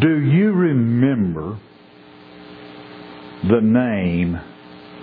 Do 0.00 0.20
you 0.20 0.50
remember 0.52 1.56
the 3.44 3.60
name 3.60 4.34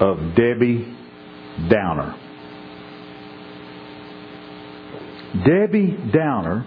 of 0.02 0.18
Debbie 0.36 0.98
Downer? 1.70 2.14
Debbie 5.46 5.98
Downer 6.12 6.66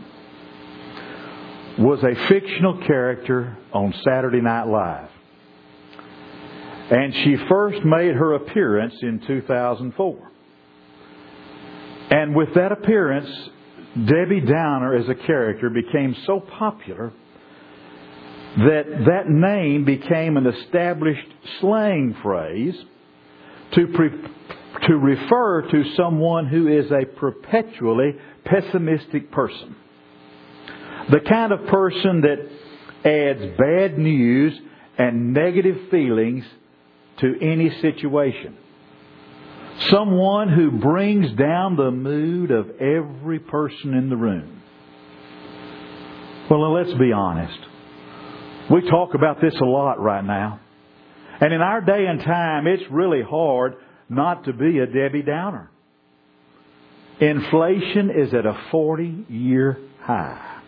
was 1.79 2.03
a 2.03 2.29
fictional 2.29 2.81
character 2.87 3.59
on 3.75 3.93
Saturday 4.03 4.41
Night 4.41 4.69
Live. 4.69 5.11
And 6.91 7.13
she 7.13 7.37
first 7.47 7.85
made 7.85 8.15
her 8.15 8.37
appearance 8.37 8.95
in 9.03 9.21
2004. 9.27 10.31
And 12.11 12.35
with 12.35 12.55
that 12.55 12.73
appearance, 12.73 13.29
Debbie 13.95 14.41
Downer 14.41 14.97
as 14.97 15.11
a 15.11 15.15
character 15.15 15.69
became 15.69 16.17
so 16.27 16.41
popular 16.41 17.13
that 18.57 18.85
that 19.07 19.29
name 19.29 19.85
became 19.85 20.37
an 20.37 20.47
established 20.47 21.29
slang 21.61 22.17
phrase 22.23 22.75
to, 23.75 23.87
pre- 23.89 24.89
to 24.89 24.97
refer 24.97 25.63
to 25.71 25.95
someone 25.97 26.47
who 26.47 26.69
is 26.69 26.91
a 26.91 27.05
perpetually 27.05 28.13
pessimistic 28.45 29.33
person. 29.33 29.75
The 31.11 31.21
kind 31.21 31.53
of 31.53 31.67
person 31.67 32.23
that 32.23 32.49
adds 33.05 33.59
bad 33.59 33.99
news 33.99 34.59
and 34.97 35.35
negative 35.35 35.91
feelings 35.91 36.45
to 37.21 37.35
any 37.41 37.71
situation. 37.81 38.57
Someone 39.91 40.49
who 40.49 40.71
brings 40.71 41.33
down 41.33 41.77
the 41.77 41.91
mood 41.91 42.53
of 42.53 42.71
every 42.81 43.41
person 43.41 43.95
in 43.95 44.09
the 44.09 44.17
room. 44.17 44.63
Well, 46.49 46.73
let's 46.73 46.97
be 46.99 47.13
honest. 47.13 47.59
We 48.71 48.89
talk 48.89 49.15
about 49.15 49.41
this 49.41 49.55
a 49.61 49.65
lot 49.65 50.01
right 50.01 50.25
now. 50.25 50.61
And 51.41 51.53
in 51.53 51.61
our 51.61 51.81
day 51.81 52.07
and 52.07 52.21
time, 52.21 52.67
it's 52.67 52.83
really 52.91 53.23
hard 53.23 53.77
not 54.09 54.45
to 54.45 54.53
be 54.53 54.79
a 54.79 54.87
Debbie 54.87 55.23
Downer. 55.23 55.71
Inflation 57.21 58.11
is 58.11 58.33
at 58.33 58.47
a 58.47 58.59
40 58.71 59.27
year 59.29 59.79
high. 60.01 60.63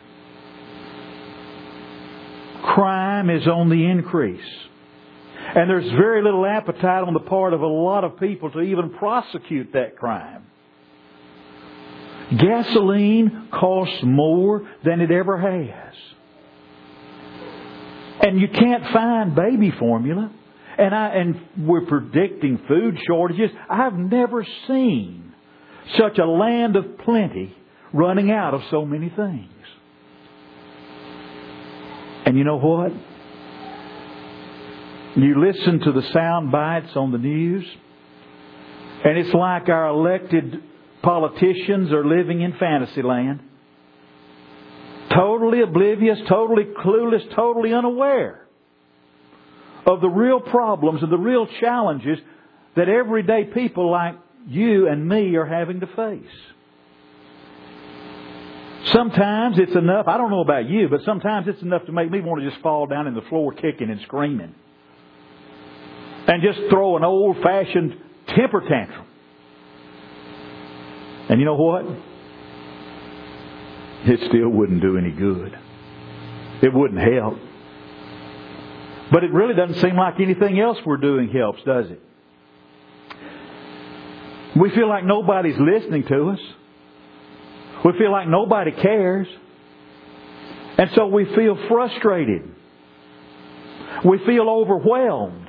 Crime 2.63 3.31
is 3.31 3.47
on 3.47 3.71
the 3.71 3.87
increase. 3.87 4.45
And 5.55 5.71
there's 5.71 5.91
very 5.93 6.23
little 6.23 6.45
appetite 6.45 7.05
on 7.05 7.15
the 7.15 7.21
part 7.21 7.55
of 7.55 7.63
a 7.63 7.67
lot 7.67 8.05
of 8.05 8.19
people 8.19 8.51
to 8.51 8.61
even 8.61 8.91
prosecute 8.91 9.73
that 9.73 9.97
crime. 9.97 10.45
Gasoline 12.37 13.49
costs 13.53 14.01
more 14.03 14.69
than 14.85 15.01
it 15.01 15.13
ever 15.13 15.39
has. 15.39 15.95
And 18.27 18.41
you 18.41 18.49
can't 18.49 18.83
find 18.93 19.37
baby 19.37 19.71
formula. 19.79 20.33
And 20.77 20.93
I, 20.93 21.09
and 21.11 21.41
we're 21.57 21.87
predicting 21.87 22.61
food 22.67 22.99
shortages. 23.07 23.53
I've 23.71 23.95
never 23.95 24.45
seen 24.67 25.33
such 25.97 26.19
a 26.19 26.27
land 26.27 26.75
of 26.75 26.99
plenty 26.99 27.55
running 27.93 28.33
out 28.33 28.53
of 28.53 28.63
so 28.69 28.85
many 28.85 29.11
things. 29.11 29.53
And 32.27 32.37
you 32.37 32.43
know 32.43 32.57
what? 32.57 32.91
You 35.15 35.41
listen 35.41 35.79
to 35.83 35.93
the 35.93 36.03
sound 36.13 36.51
bites 36.51 36.97
on 36.97 37.13
the 37.13 37.19
news, 37.19 37.65
and 39.05 39.17
it's 39.17 39.33
like 39.33 39.69
our 39.69 39.87
elected 39.87 40.63
politicians 41.01 41.93
are 41.93 42.05
living 42.05 42.41
in 42.41 42.55
fantasy 42.59 43.03
land. 43.03 43.41
Totally 45.17 45.62
oblivious, 45.62 46.19
totally 46.28 46.64
clueless, 46.64 47.34
totally 47.34 47.72
unaware 47.72 48.47
of 49.86 50.00
the 50.00 50.09
real 50.09 50.41
problems 50.41 51.03
and 51.03 51.10
the 51.10 51.19
real 51.19 51.47
challenges 51.60 52.19
that 52.75 52.88
everyday 52.88 53.44
people 53.44 53.91
like 53.91 54.16
you 54.47 54.88
and 54.88 55.09
me 55.09 55.34
are 55.37 55.47
having 55.47 55.81
to 55.81 55.87
face. 55.87 56.37
Sometimes 58.93 59.59
it's 59.59 59.75
enough, 59.75 60.06
I 60.06 60.19
don't 60.19 60.31
know 60.31 60.43
about 60.43 60.69
you, 60.69 60.88
but 60.88 61.00
sometimes 61.05 61.49
it's 61.49 61.62
enough 61.62 61.87
to 61.87 61.93
make 61.93 62.10
me 62.10 62.21
want 62.21 62.43
to 62.43 62.50
just 62.50 62.62
fall 62.62 62.87
down 62.87 63.06
in 63.06 63.15
the 63.15 63.22
floor 63.22 63.53
kicking 63.53 63.91
and 63.91 64.00
screaming 64.03 64.55
and 66.28 66.43
just 66.43 66.59
throw 66.71 66.97
an 66.97 67.05
old 67.05 67.37
fashioned 67.43 67.97
temper 68.28 68.60
tantrum. 68.60 69.06
And 71.28 71.41
you 71.41 71.47
know 71.47 71.55
what? 71.55 71.84
It 74.09 74.21
still 74.28 74.49
wouldn't 74.49 74.81
do 74.81 74.97
any 74.97 75.11
good. 75.11 75.59
It 76.62 76.72
wouldn't 76.72 77.00
help. 77.00 77.39
But 79.11 79.25
it 79.25 79.33
really 79.33 79.55
doesn't 79.55 79.81
seem 79.81 79.97
like 79.97 80.21
anything 80.21 80.61
else 80.61 80.78
we're 80.87 80.97
doing 80.97 81.28
helps, 81.28 81.62
does 81.65 81.87
it? 81.91 82.00
We 84.56 84.71
feel 84.71 84.89
like 84.89 85.05
nobody's 85.05 85.59
listening 85.59 86.05
to 86.05 86.31
us. 86.31 86.41
We 87.84 87.93
feel 87.99 88.11
like 88.11 88.27
nobody 88.28 88.72
cares. 88.72 89.27
And 90.78 90.91
so 90.94 91.06
we 91.09 91.25
feel 91.34 91.59
frustrated. 91.69 92.43
We 94.05 94.19
feel 94.25 94.49
overwhelmed 94.49 95.49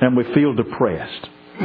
and 0.00 0.16
we 0.16 0.24
feel 0.34 0.54
depressed. 0.54 1.28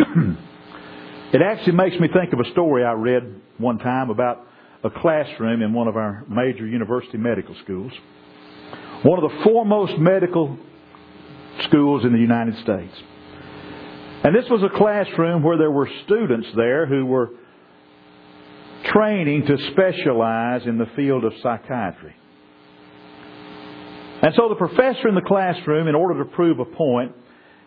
it 1.33 1.41
actually 1.41 1.73
makes 1.73 2.00
me 2.00 2.07
think 2.07 2.33
of 2.33 2.39
a 2.39 2.51
story 2.51 2.83
I 2.83 2.94
read 2.94 3.41
one 3.57 3.79
time 3.79 4.09
about 4.09 4.45
a 4.84 4.90
classroom 4.90 5.62
in 5.62 5.73
one 5.73 5.88
of 5.88 5.97
our 5.97 6.23
major 6.29 6.66
university 6.66 7.17
medical 7.17 7.56
schools. 7.63 7.91
One 9.03 9.23
of 9.23 9.31
the 9.31 9.44
foremost 9.44 9.97
medical 9.97 10.57
schools 11.63 12.06
in 12.06 12.13
the 12.13 12.19
United 12.19 12.56
States. 12.63 12.94
And 14.23 14.35
this 14.35 14.50
was 14.50 14.63
a 14.63 14.78
classroom 14.78 15.44
where 15.44 15.57
there 15.57 15.72
were 15.72 15.89
students 16.06 16.47
there 16.56 16.85
who 16.85 17.06
were 17.06 17.29
training 18.85 19.45
to 19.45 19.57
specialize 19.72 20.66
in 20.66 20.78
the 20.78 20.88
field 20.95 21.23
of 21.23 21.34
psychiatry. 21.41 22.16
And 24.22 24.34
so 24.35 24.50
the 24.50 24.56
professor 24.56 25.07
in 25.07 25.16
the 25.16 25.22
classroom, 25.22 25.88
in 25.88 25.95
order 25.95 26.23
to 26.23 26.29
prove 26.31 26.59
a 26.59 26.66
point, 26.66 27.13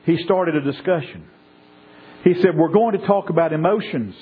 he 0.04 0.18
started 0.24 0.56
a 0.56 0.60
discussion. 0.60 1.26
He 2.24 2.34
said, 2.34 2.56
We're 2.56 2.72
going 2.72 2.98
to 2.98 3.06
talk 3.06 3.30
about 3.30 3.52
emotions. 3.52 4.14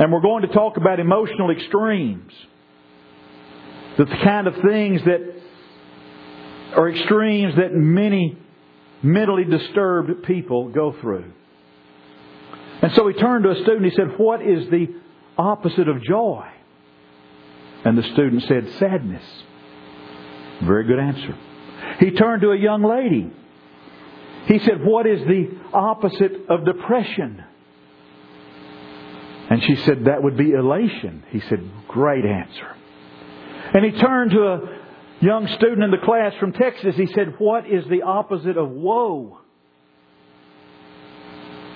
And 0.00 0.12
we're 0.12 0.20
going 0.20 0.42
to 0.42 0.48
talk 0.48 0.76
about 0.76 0.98
emotional 0.98 1.50
extremes. 1.50 2.32
The 3.96 4.06
kind 4.06 4.48
of 4.48 4.54
things 4.66 5.02
that 5.04 5.42
are 6.76 6.90
extremes 6.90 7.54
that 7.56 7.72
many 7.72 8.36
mentally 9.02 9.44
disturbed 9.44 10.24
people 10.24 10.70
go 10.70 10.96
through. 11.00 11.30
And 12.82 12.92
so 12.94 13.06
he 13.06 13.14
turned 13.14 13.44
to 13.44 13.50
a 13.50 13.56
student. 13.62 13.84
He 13.84 13.90
said, 13.90 14.18
What 14.18 14.42
is 14.42 14.68
the 14.70 14.88
opposite 15.38 15.86
of 15.86 16.02
joy? 16.02 16.48
And 17.84 17.96
the 17.96 18.02
student 18.02 18.42
said, 18.44 18.68
Sadness. 18.78 19.24
Very 20.62 20.84
good 20.86 20.98
answer. 20.98 21.38
He 22.00 22.10
turned 22.10 22.42
to 22.42 22.50
a 22.50 22.58
young 22.58 22.82
lady 22.82 23.30
he 24.46 24.58
said, 24.60 24.84
What 24.84 25.06
is 25.06 25.20
the 25.20 25.48
opposite 25.72 26.32
of 26.48 26.64
depression? 26.64 27.44
And 29.50 29.62
she 29.64 29.74
said, 29.84 30.04
That 30.04 30.22
would 30.22 30.36
be 30.36 30.52
elation. 30.52 31.24
He 31.30 31.40
said, 31.40 31.68
Great 31.88 32.24
answer. 32.24 32.76
And 33.74 33.84
he 33.84 34.00
turned 34.00 34.30
to 34.30 34.42
a 34.42 34.78
young 35.20 35.46
student 35.48 35.82
in 35.82 35.90
the 35.90 35.98
class 35.98 36.32
from 36.38 36.52
Texas. 36.52 36.94
He 36.96 37.06
said, 37.06 37.34
What 37.38 37.68
is 37.68 37.84
the 37.90 38.02
opposite 38.02 38.56
of 38.56 38.70
woe? 38.70 39.38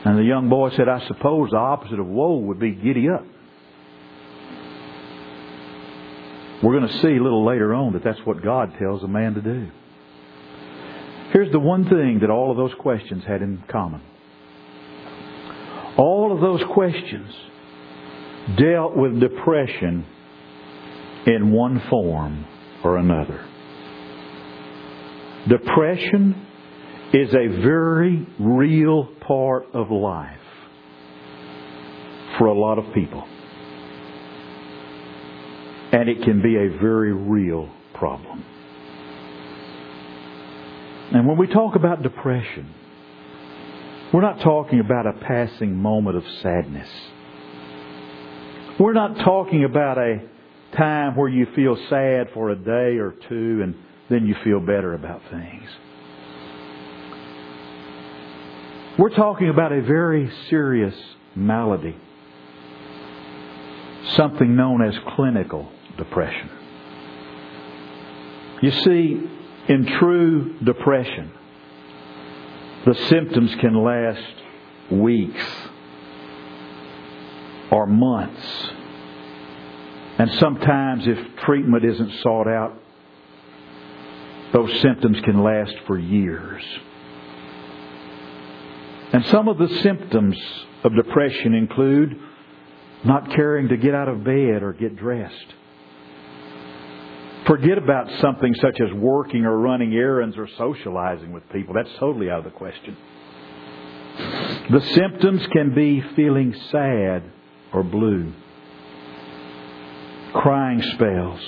And 0.05 0.19
the 0.19 0.23
young 0.25 0.49
boy 0.49 0.71
said, 0.71 0.89
I 0.89 1.05
suppose 1.09 1.51
the 1.51 1.57
opposite 1.57 1.99
of 1.99 2.07
woe 2.07 2.37
would 2.37 2.61
be 2.61 2.73
giddy 2.73 3.09
up. 3.09 3.25
We're 6.63 6.79
going 6.79 6.89
to 6.89 6.99
see 7.01 7.17
a 7.17 7.23
little 7.23 7.45
later 7.45 7.75
on 7.75 7.95
that 7.95 8.05
that's 8.05 8.21
what 8.25 8.43
God 8.43 8.75
tells 8.79 9.03
a 9.03 9.09
man 9.09 9.35
to 9.35 9.43
do. 9.43 9.71
Here's 11.33 11.51
the 11.51 11.59
one 11.59 11.89
thing 11.89 12.21
that 12.21 12.31
all 12.31 12.51
of 12.51 12.57
those 12.57 12.73
questions 12.79 13.25
had 13.25 13.43
in 13.43 13.65
common. 13.69 14.01
All 15.97 16.33
of 16.33 16.41
those 16.41 16.63
questions 16.73 17.35
dealt 18.59 18.97
with 18.97 19.21
depression 19.21 20.07
in 21.27 21.51
one 21.53 21.83
form 21.89 22.47
or 22.83 22.99
another. 22.99 23.49
Depression 25.49 26.47
is 27.13 27.29
a 27.33 27.63
very 27.63 28.27
real 28.39 29.09
part 29.27 29.67
of 29.73 29.91
life 29.91 30.39
for 32.39 32.47
a 32.47 32.55
lot 32.55 32.79
of 32.79 32.93
people. 32.95 33.23
And 35.93 36.09
it 36.09 36.23
can 36.23 36.43
be 36.43 36.57
a 36.57 36.79
very 36.81 37.13
real 37.13 37.71
problem. 37.95 38.45
And 41.13 41.29
when 41.29 41.37
we 41.37 41.47
talk 41.47 41.77
about 41.77 42.03
depression, 42.03 42.75
we're 44.13 44.23
not 44.23 44.41
talking 44.41 44.81
about 44.81 45.07
a 45.07 45.13
passing 45.13 45.77
moment 45.77 46.17
of 46.17 46.25
sadness. 46.43 46.89
We're 48.79 48.93
not 48.93 49.19
talking 49.19 49.65
about 49.65 49.99
a 49.99 50.21
time 50.77 51.15
where 51.15 51.29
you 51.29 51.47
feel 51.55 51.77
sad 51.89 52.31
for 52.35 52.51
a 52.51 52.57
day 52.57 52.99
or 52.99 53.15
two 53.29 53.61
and 53.63 53.77
then 54.11 54.27
you 54.27 54.35
feel 54.43 54.59
better 54.59 54.95
about 54.95 55.23
things. 55.31 55.71
We're 58.99 59.15
talking 59.15 59.49
about 59.49 59.73
a 59.73 59.81
very 59.81 60.31
serious 60.51 60.95
malady. 61.37 61.97
Something 64.17 64.57
known 64.57 64.83
as 64.83 64.95
clinical 65.15 65.71
depression. 65.97 66.51
You 68.61 68.71
see, 68.71 69.31
in 69.69 69.87
true 69.99 70.59
depression, 70.65 71.33
the 72.87 72.95
symptoms 73.09 73.55
can 73.61 73.75
last 73.83 74.35
weeks 74.91 75.45
or 77.75 77.87
months. 77.87 78.71
And 80.17 80.33
sometimes, 80.35 81.09
if 81.09 81.19
treatment 81.39 81.85
isn't 81.85 82.21
sought 82.23 82.47
out, 82.47 82.81
those 84.53 84.81
symptoms 84.81 85.21
can 85.25 85.43
last 85.43 85.75
for 85.89 85.99
years. 85.99 86.63
And 89.13 89.27
some 89.27 89.49
of 89.49 89.59
the 89.59 89.69
symptoms 89.83 90.37
of 90.85 90.95
depression 90.95 91.55
include 91.55 92.17
not 93.05 93.33
caring 93.33 93.67
to 93.69 93.77
get 93.77 93.93
out 93.93 94.07
of 94.07 94.23
bed 94.23 94.63
or 94.63 94.73
get 94.73 94.95
dressed. 94.97 95.55
Forget 97.49 97.77
about 97.77 98.09
something 98.21 98.55
such 98.55 98.81
as 98.81 98.93
working 98.95 99.45
or 99.45 99.59
running 99.59 99.93
errands 99.95 100.37
or 100.39 100.49
socializing 100.57 101.33
with 101.33 101.43
people. 101.51 101.75
That's 101.75 101.91
totally 101.99 102.31
out 102.31 102.39
of 102.39 102.45
the 102.45 102.51
question. 102.51 102.97
The 104.71 104.81
symptoms 104.95 105.45
can 105.49 105.75
be 105.75 106.01
feeling 106.15 106.55
sad 106.71 107.33
or 107.75 107.83
blue, 107.83 108.33
crying 110.33 110.81
spells, 110.95 111.41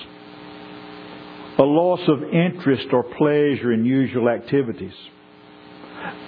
a 1.59 1.63
loss 1.63 2.01
of 2.09 2.23
interest 2.25 2.89
or 2.93 3.05
pleasure 3.05 3.73
in 3.73 3.85
usual 3.85 4.29
activities, 4.29 4.93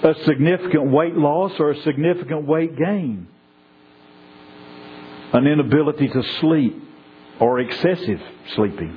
a 0.03 0.15
significant 0.25 0.91
weight 0.91 1.15
loss 1.15 1.53
or 1.59 1.73
a 1.73 1.83
significant 1.83 2.47
weight 2.47 2.77
gain, 2.77 3.27
an 5.33 5.47
inability 5.47 6.09
to 6.09 6.23
sleep 6.41 6.81
or 7.41 7.59
excessive 7.61 8.21
sleeping, 8.55 8.97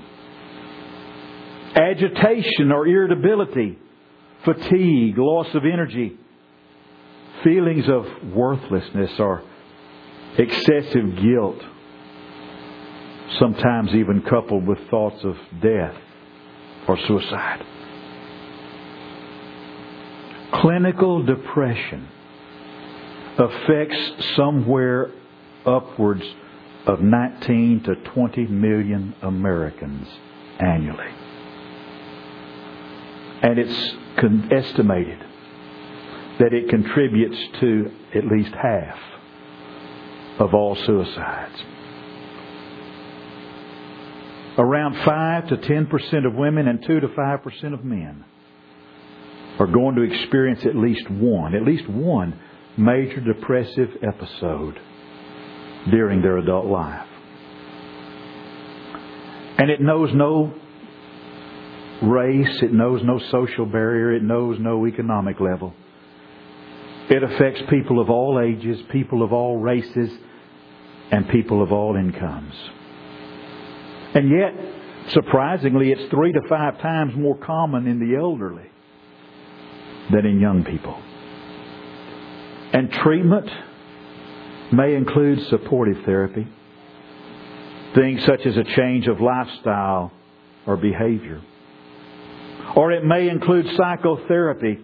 agitation 1.76 2.72
or 2.72 2.88
irritability, 2.88 3.78
fatigue, 4.46 5.18
loss 5.18 5.48
of 5.56 5.64
energy, 5.66 6.18
feelings 7.44 7.86
of 7.90 8.06
worthlessness 8.34 9.12
or 9.20 9.44
excessive 10.38 11.16
guilt, 11.22 11.62
sometimes 13.40 13.94
even 13.94 14.22
coupled 14.22 14.66
with 14.66 14.80
thoughts 14.90 15.24
of 15.24 15.36
death 15.62 15.96
or 16.88 16.98
suicide. 17.08 17.66
Clinical 20.54 21.24
depression 21.24 22.08
affects 23.38 24.36
somewhere 24.36 25.12
upwards 25.66 26.24
of 26.86 27.02
19 27.02 27.84
to 27.84 27.96
20 27.96 28.48
million 28.48 29.16
Americans 29.22 30.08
annually. 30.60 31.08
And 33.44 33.58
it's 33.58 33.96
estimated 34.52 35.20
that 36.40 36.54
it 36.54 36.70
contributes 36.70 37.38
to 37.60 37.92
at 38.16 38.26
least 38.26 38.54
half 38.54 38.98
of 40.42 40.56
all 40.56 40.76
suicides. 40.76 41.64
Around 44.58 45.06
5 45.06 45.48
to 45.50 45.58
10% 45.58 46.26
of 46.26 46.34
women 46.34 46.68
and 46.68 46.84
2 46.86 47.00
to 47.00 47.08
5% 47.08 47.74
of 47.74 47.86
men 47.86 48.26
are 49.60 49.68
going 49.68 49.96
to 49.96 50.02
experience 50.02 50.66
at 50.66 50.76
least 50.76 51.10
one, 51.10 51.54
at 51.56 51.64
least 51.64 51.88
one 51.88 52.40
major 52.76 53.22
depressive 53.22 53.90
episode 54.02 54.80
during 55.92 56.22
their 56.22 56.38
adult 56.38 56.66
life. 56.66 57.08
And 59.58 59.70
it 59.70 59.80
knows 59.80 60.10
no 60.14 60.54
race, 62.02 62.64
it 62.64 62.74
knows 62.74 63.02
no 63.04 63.20
social 63.30 63.68
barrier, 63.68 64.14
it 64.14 64.24
knows 64.24 64.58
no 64.60 64.88
economic 64.88 65.40
level. 65.40 65.74
It 67.10 67.24
affects 67.24 67.62
people 67.70 68.00
of 68.00 68.10
all 68.10 68.40
ages, 68.40 68.80
people 68.90 69.22
of 69.22 69.34
all 69.34 69.58
races, 69.58 70.10
and 71.12 71.28
people 71.30 71.62
of 71.62 71.72
all 71.72 71.96
incomes. 71.96 72.54
And 74.14 74.30
yet, 74.30 74.54
surprisingly, 75.10 75.92
it's 75.92 76.10
three 76.10 76.32
to 76.32 76.42
five 76.48 76.80
times 76.80 77.16
more 77.16 77.38
common 77.38 77.88
in 77.88 78.00
the 78.00 78.18
elderly 78.18 78.70
than 80.12 80.26
in 80.26 80.40
young 80.40 80.64
people. 80.64 81.00
And 82.74 82.92
treatment 82.92 83.50
may 84.72 84.96
include 84.96 85.46
supportive 85.48 86.04
therapy, 86.06 86.48
things 87.94 88.24
such 88.26 88.46
as 88.46 88.56
a 88.56 88.64
change 88.64 89.08
of 89.08 89.20
lifestyle 89.20 90.12
or 90.66 90.78
behavior. 90.78 91.42
Or 92.76 92.92
it 92.94 93.04
may 93.04 93.28
include 93.28 93.68
psychotherapy 93.76 94.80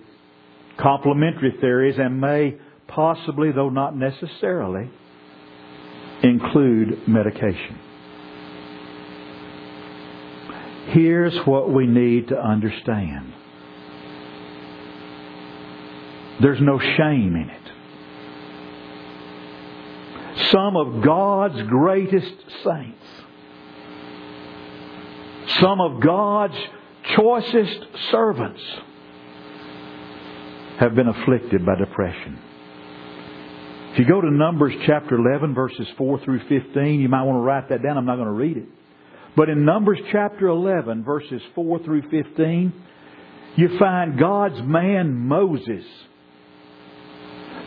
complementary 0.77 1.55
theories 1.59 1.97
and 1.97 2.19
may 2.19 2.57
possibly, 2.87 3.51
though 3.51 3.69
not 3.69 3.95
necessarily, 3.95 4.89
include 6.23 7.07
medication. 7.07 7.79
Here's 10.87 11.35
what 11.45 11.71
we 11.71 11.85
need 11.85 12.29
to 12.29 12.39
understand. 12.39 13.33
There's 16.41 16.61
no 16.61 16.79
shame 16.79 17.35
in 17.35 17.49
it. 17.49 17.61
Some 20.51 20.77
of 20.77 21.03
God's 21.03 21.61
greatest 21.63 22.35
saints, 22.63 23.05
some 25.59 25.81
of 25.81 25.99
God's 25.99 26.57
choicest 27.15 27.85
servants, 28.11 28.61
have 30.79 30.95
been 30.95 31.07
afflicted 31.07 31.65
by 31.65 31.75
depression. 31.75 32.39
If 33.97 34.01
you 34.05 34.13
go 34.13 34.21
to 34.21 34.29
Numbers 34.29 34.75
chapter 34.85 35.15
11, 35.15 35.55
verses 35.55 35.87
4 35.97 36.23
through 36.23 36.41
15, 36.47 36.99
you 36.99 37.09
might 37.09 37.23
want 37.23 37.37
to 37.37 37.41
write 37.41 37.69
that 37.69 37.81
down. 37.81 37.97
I'm 37.97 38.05
not 38.05 38.17
going 38.17 38.27
to 38.27 38.31
read 38.31 38.57
it. 38.57 38.67
But 39.35 39.49
in 39.49 39.65
Numbers 39.65 39.97
chapter 40.11 40.45
11, 40.49 41.03
verses 41.03 41.41
4 41.55 41.79
through 41.79 42.03
15, 42.03 42.73
you 43.55 43.79
find 43.79 44.19
God's 44.19 44.61
man 44.61 45.15
Moses. 45.15 45.83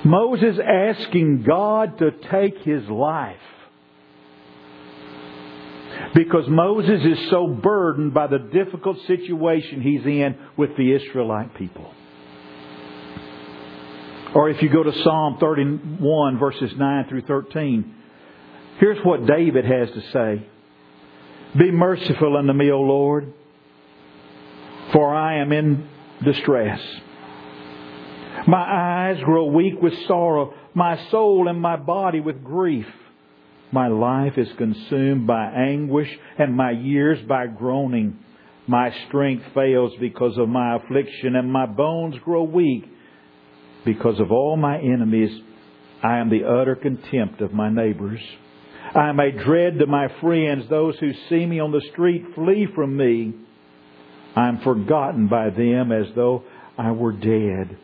Moses 0.04 0.56
asking 0.64 1.42
God 1.42 1.98
to 1.98 2.12
take 2.30 2.58
his 2.58 2.88
life. 2.88 3.36
Because 6.14 6.44
Moses 6.46 7.04
is 7.06 7.28
so 7.30 7.48
burdened 7.48 8.14
by 8.14 8.28
the 8.28 8.38
difficult 8.38 8.98
situation 9.08 9.82
he's 9.82 10.06
in 10.06 10.38
with 10.56 10.76
the 10.76 10.92
Israelite 10.92 11.56
people. 11.56 11.92
Or 14.34 14.48
if 14.48 14.62
you 14.62 14.68
go 14.68 14.82
to 14.82 14.92
Psalm 15.02 15.38
31, 15.40 16.38
verses 16.38 16.70
9 16.76 17.06
through 17.08 17.22
13, 17.22 17.94
here's 18.78 19.04
what 19.04 19.26
David 19.26 19.64
has 19.64 19.88
to 19.90 20.00
say 20.12 20.46
Be 21.58 21.72
merciful 21.72 22.36
unto 22.36 22.52
me, 22.52 22.70
O 22.70 22.80
Lord, 22.80 23.32
for 24.92 25.12
I 25.12 25.38
am 25.40 25.52
in 25.52 25.88
distress. 26.24 26.80
My 28.46 28.62
eyes 28.62 29.22
grow 29.24 29.46
weak 29.46 29.82
with 29.82 29.94
sorrow, 30.06 30.54
my 30.74 31.08
soul 31.10 31.48
and 31.48 31.60
my 31.60 31.76
body 31.76 32.20
with 32.20 32.44
grief. 32.44 32.86
My 33.72 33.88
life 33.88 34.36
is 34.36 34.48
consumed 34.56 35.26
by 35.26 35.46
anguish, 35.46 36.08
and 36.38 36.56
my 36.56 36.70
years 36.70 37.18
by 37.26 37.46
groaning. 37.46 38.18
My 38.66 38.94
strength 39.08 39.44
fails 39.54 39.92
because 40.00 40.38
of 40.38 40.48
my 40.48 40.76
affliction, 40.76 41.34
and 41.34 41.52
my 41.52 41.66
bones 41.66 42.14
grow 42.24 42.44
weak. 42.44 42.84
Because 43.84 44.20
of 44.20 44.30
all 44.30 44.56
my 44.56 44.78
enemies, 44.78 45.30
I 46.02 46.18
am 46.18 46.30
the 46.30 46.44
utter 46.44 46.76
contempt 46.76 47.40
of 47.40 47.52
my 47.52 47.70
neighbors. 47.70 48.20
I 48.94 49.08
am 49.08 49.20
a 49.20 49.30
dread 49.30 49.78
to 49.78 49.86
my 49.86 50.08
friends. 50.20 50.64
Those 50.68 50.96
who 50.98 51.12
see 51.28 51.46
me 51.46 51.60
on 51.60 51.72
the 51.72 51.82
street 51.92 52.24
flee 52.34 52.66
from 52.74 52.96
me. 52.96 53.34
I 54.34 54.48
am 54.48 54.60
forgotten 54.60 55.28
by 55.28 55.50
them 55.50 55.92
as 55.92 56.06
though 56.14 56.44
I 56.76 56.92
were 56.92 57.12
dead. 57.12 57.76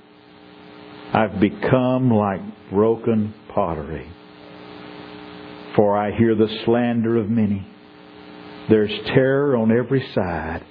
I've 1.13 1.41
become 1.41 2.11
like 2.11 2.41
broken 2.71 3.35
pottery. 3.55 4.11
For 5.77 5.97
I 5.97 6.17
hear 6.17 6.35
the 6.35 6.49
slander 6.65 7.17
of 7.17 7.29
many. 7.29 7.67
There's 8.69 8.91
terror 9.07 9.57
on 9.57 9.71
every 9.71 10.05
side. 10.15 10.65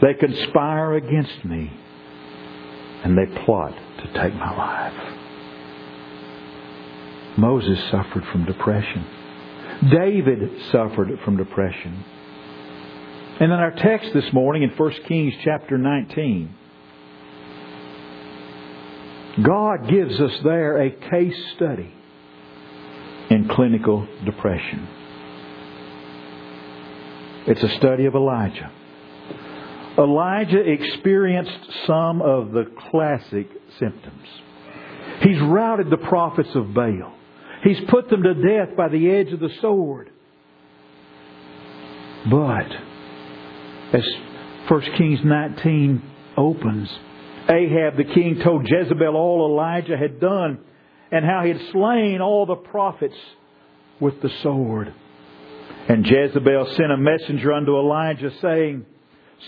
They 0.00 0.14
conspire 0.14 0.94
against 0.94 1.44
me, 1.44 1.70
and 3.04 3.16
they 3.16 3.26
plot 3.44 3.74
to 4.04 4.22
take 4.22 4.34
my 4.34 4.56
life. 4.56 5.14
Moses 7.36 7.78
suffered 7.90 8.24
from 8.30 8.44
depression. 8.44 9.06
David 9.90 10.50
suffered 10.70 11.18
from 11.24 11.36
depression. 11.36 12.04
And 13.40 13.52
in 13.52 13.58
our 13.58 13.72
text 13.72 14.10
this 14.14 14.32
morning 14.32 14.62
in 14.62 14.70
1 14.70 14.92
Kings 15.08 15.34
chapter 15.42 15.76
19, 15.76 16.54
God 19.42 19.88
gives 19.90 20.20
us 20.20 20.38
there 20.44 20.80
a 20.80 20.90
case 20.90 21.34
study 21.56 21.92
in 23.30 23.48
clinical 23.48 24.06
depression. 24.24 24.86
It's 27.48 27.62
a 27.62 27.76
study 27.78 28.06
of 28.06 28.14
Elijah. 28.14 28.70
Elijah 29.98 30.60
experienced 30.60 31.72
some 31.86 32.22
of 32.22 32.52
the 32.52 32.64
classic 32.90 33.48
symptoms. 33.78 34.26
He's 35.22 35.40
routed 35.40 35.90
the 35.90 35.96
prophets 35.96 36.50
of 36.54 36.74
Baal. 36.74 37.14
He's 37.62 37.80
put 37.88 38.08
them 38.10 38.22
to 38.22 38.34
death 38.34 38.76
by 38.76 38.88
the 38.88 39.10
edge 39.10 39.32
of 39.32 39.40
the 39.40 39.50
sword. 39.60 40.10
But, 42.30 42.66
as 43.92 44.04
1 44.68 44.80
Kings 44.96 45.20
19 45.24 46.02
opens, 46.36 46.90
Ahab 47.48 47.96
the 47.96 48.04
king 48.04 48.40
told 48.42 48.66
Jezebel 48.68 49.14
all 49.14 49.50
Elijah 49.50 49.96
had 49.96 50.20
done 50.20 50.58
and 51.10 51.24
how 51.24 51.42
he 51.42 51.50
had 51.50 51.60
slain 51.72 52.20
all 52.20 52.46
the 52.46 52.56
prophets 52.56 53.16
with 54.00 54.20
the 54.22 54.30
sword. 54.42 54.92
And 55.88 56.06
Jezebel 56.06 56.72
sent 56.76 56.90
a 56.90 56.96
messenger 56.96 57.52
unto 57.52 57.76
Elijah 57.76 58.30
saying, 58.40 58.86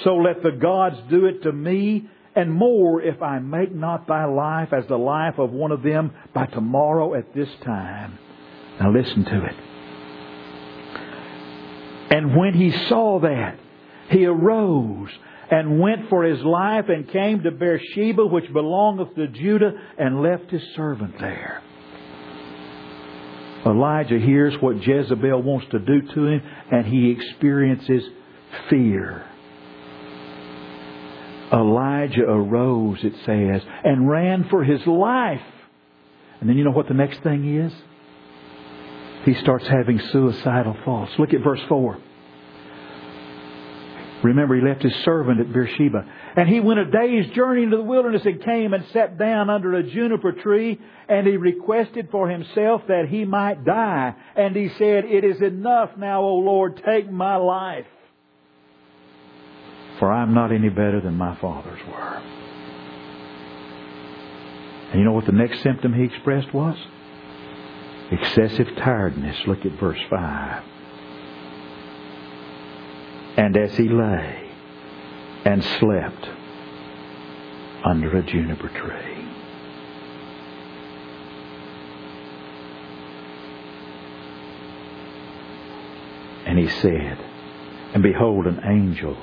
So 0.05 0.17
let 0.17 0.43
the 0.43 0.53
gods 0.53 0.97
do 1.09 1.25
it 1.25 1.43
to 1.45 1.53
me 1.53 2.09
and 2.37 2.53
more 2.53 3.01
if 3.03 3.23
I 3.23 3.39
make 3.39 3.75
not 3.75 4.07
thy 4.07 4.27
life 4.27 4.73
as 4.73 4.87
the 4.89 4.99
life 4.99 5.39
of 5.39 5.51
one 5.51 5.73
of 5.73 5.83
them 5.83 6.13
by 6.35 6.47
tomorrow 6.47 7.15
at 7.15 7.35
this 7.35 7.49
time. 7.65 8.19
Now 8.79 8.93
listen 8.93 9.25
to 9.25 9.45
it. 9.47 9.57
And 12.11 12.37
when 12.37 12.55
he 12.55 12.71
saw 12.89 13.21
that, 13.21 13.59
he 14.11 14.27
arose 14.27 15.09
and 15.51 15.81
went 15.81 16.09
for 16.09 16.25
his 16.25 16.41
life 16.43 16.85
and 16.89 17.09
came 17.09 17.43
to 17.43 17.51
Beersheba, 17.51 18.27
which 18.27 18.53
belongeth 18.53 19.15
to 19.15 19.29
Judah, 19.29 19.73
and 19.99 20.23
left 20.23 20.51
his 20.51 20.63
servant 20.75 21.19
there. 21.19 21.63
Elijah 23.65 24.19
hears 24.19 24.55
what 24.61 24.87
Jezebel 24.87 25.43
wants 25.43 25.67
to 25.71 25.79
do 25.79 26.03
to 26.03 26.27
him, 26.27 26.43
and 26.71 26.87
he 26.87 27.11
experiences 27.11 28.03
fear. 28.71 29.25
Elijah 31.53 32.25
arose, 32.25 32.99
it 33.05 33.15
says, 33.25 33.63
and 33.85 34.09
ran 34.09 34.49
for 34.49 34.65
his 34.65 34.85
life. 34.87 35.43
And 36.41 36.49
then 36.49 36.57
you 36.57 36.65
know 36.65 36.71
what 36.71 36.89
the 36.89 36.95
next 36.95 37.23
thing 37.23 37.59
is? 37.59 37.73
He 39.25 39.35
starts 39.35 39.67
having 39.67 39.99
suicidal 39.99 40.77
thoughts. 40.85 41.13
Look 41.19 41.35
at 41.35 41.43
verse 41.43 41.61
4. 41.69 41.99
Remember, 44.23 44.57
he 44.57 44.63
left 44.63 44.83
his 44.83 44.95
servant 45.05 45.41
at 45.41 45.53
Beersheba. 45.53 46.05
And 46.37 46.49
he 46.49 46.61
went 46.61 46.81
a 46.81 46.85
day's 46.87 47.29
journey 47.35 47.63
into 47.63 47.77
the 47.77 47.83
wilderness 47.83 48.23
and 48.25 48.43
came 48.43 48.73
and 48.73 48.85
sat 48.93 49.19
down 49.19 49.51
under 49.51 49.75
a 49.75 49.83
juniper 49.83 50.33
tree, 50.33 50.81
and 51.09 51.27
he 51.27 51.37
requested 51.37 52.09
for 52.11 52.29
himself 52.29 52.83
that 52.89 53.07
he 53.09 53.25
might 53.25 53.65
die. 53.65 54.15
And 54.35 54.57
he 54.57 54.69
said, 54.79 55.05
It 55.05 55.25
is 55.25 55.41
enough 55.43 55.91
now, 55.97 56.23
O 56.23 56.37
Lord, 56.37 56.83
take 56.85 57.11
my 57.11 57.37
life 57.37 57.87
for 59.99 60.13
I'm 60.13 60.35
not 60.35 60.53
any 60.53 60.69
better 60.69 61.01
than 61.01 61.15
my 61.15 61.35
fathers 61.37 61.81
were. 61.87 62.23
And 64.91 65.01
you 65.01 65.05
know 65.05 65.13
what 65.13 65.27
the 65.27 65.33
next 65.33 65.63
symptom 65.63 65.93
he 65.93 66.05
expressed 66.05 66.53
was? 66.55 66.77
Excessive 68.11 68.69
tiredness. 68.77 69.37
Look 69.47 69.67
at 69.67 69.73
verse 69.73 70.01
5. 70.09 70.65
And 73.37 73.57
as 73.57 73.77
he 73.77 73.89
lay 73.89 74.51
and 75.45 75.63
slept 75.63 76.29
under 77.85 78.17
a 78.17 78.23
juniper 78.23 78.69
tree. 78.69 79.17
And 86.47 86.59
he 86.59 86.69
said, 86.69 87.19
And 87.93 88.03
behold, 88.03 88.47
an 88.47 88.61
angel 88.65 89.17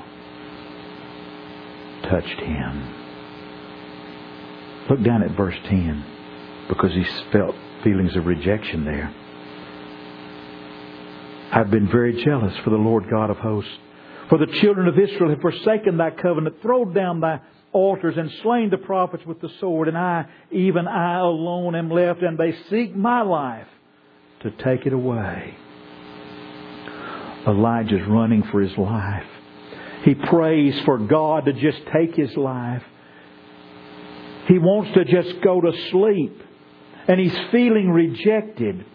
touched 2.03 2.39
him. 2.39 2.93
Look 4.89 5.03
down 5.03 5.24
at 5.24 5.36
verse 5.38 5.55
10 5.69 6.05
because 6.67 6.91
he 6.91 7.03
felt 7.31 7.55
feelings 7.83 8.15
of 8.15 8.25
rejection 8.25 8.86
there. 8.86 9.13
I've 11.51 11.69
been 11.69 11.88
very 11.88 12.24
jealous 12.24 12.53
for 12.63 12.72
the 12.72 12.77
Lord 12.77 13.10
God 13.10 13.29
of 13.29 13.38
hosts. 13.38 13.72
For 14.29 14.38
the 14.38 14.48
children 14.62 14.88
of 14.88 14.98
Israel 14.98 15.29
have 15.29 15.41
forsaken 15.41 15.98
thy 15.98 16.10
covenant, 16.10 16.62
thrown 16.62 16.93
down 16.93 17.19
thy 17.19 17.41
altars, 17.72 18.15
and 18.17 18.31
slain 18.41 18.69
the 18.69 18.77
prophets 18.77 19.24
with 19.25 19.39
the 19.41 19.50
sword. 19.60 19.88
And 19.88 19.98
I, 19.98 20.25
even 20.51 20.88
I 20.88 21.19
alone, 21.19 21.75
am 21.75 21.91
left, 21.91 22.22
and 22.22 22.38
they 22.38 22.55
seek 22.69 22.95
my 22.95 23.22
life 23.22 23.67
to 24.41 24.51
take 24.51 24.86
it 24.86 24.93
away. 24.93 25.55
Elijah's 27.45 28.07
running 28.07 28.43
for 28.51 28.62
his 28.62 28.75
life. 28.77 29.25
He 30.03 30.15
prays 30.15 30.79
for 30.86 30.98
God 30.98 31.45
to 31.45 31.53
just 31.53 31.79
take 31.93 32.15
his 32.15 32.36
life. 32.36 32.83
He 34.48 34.57
wants 34.60 34.93
to 34.95 35.05
just 35.05 35.41
go 35.41 35.62
to 35.62 35.72
sleep. 35.91 36.41
And 37.07 37.19
he's 37.19 37.38
feeling 37.51 37.89
rejected. 37.89 38.86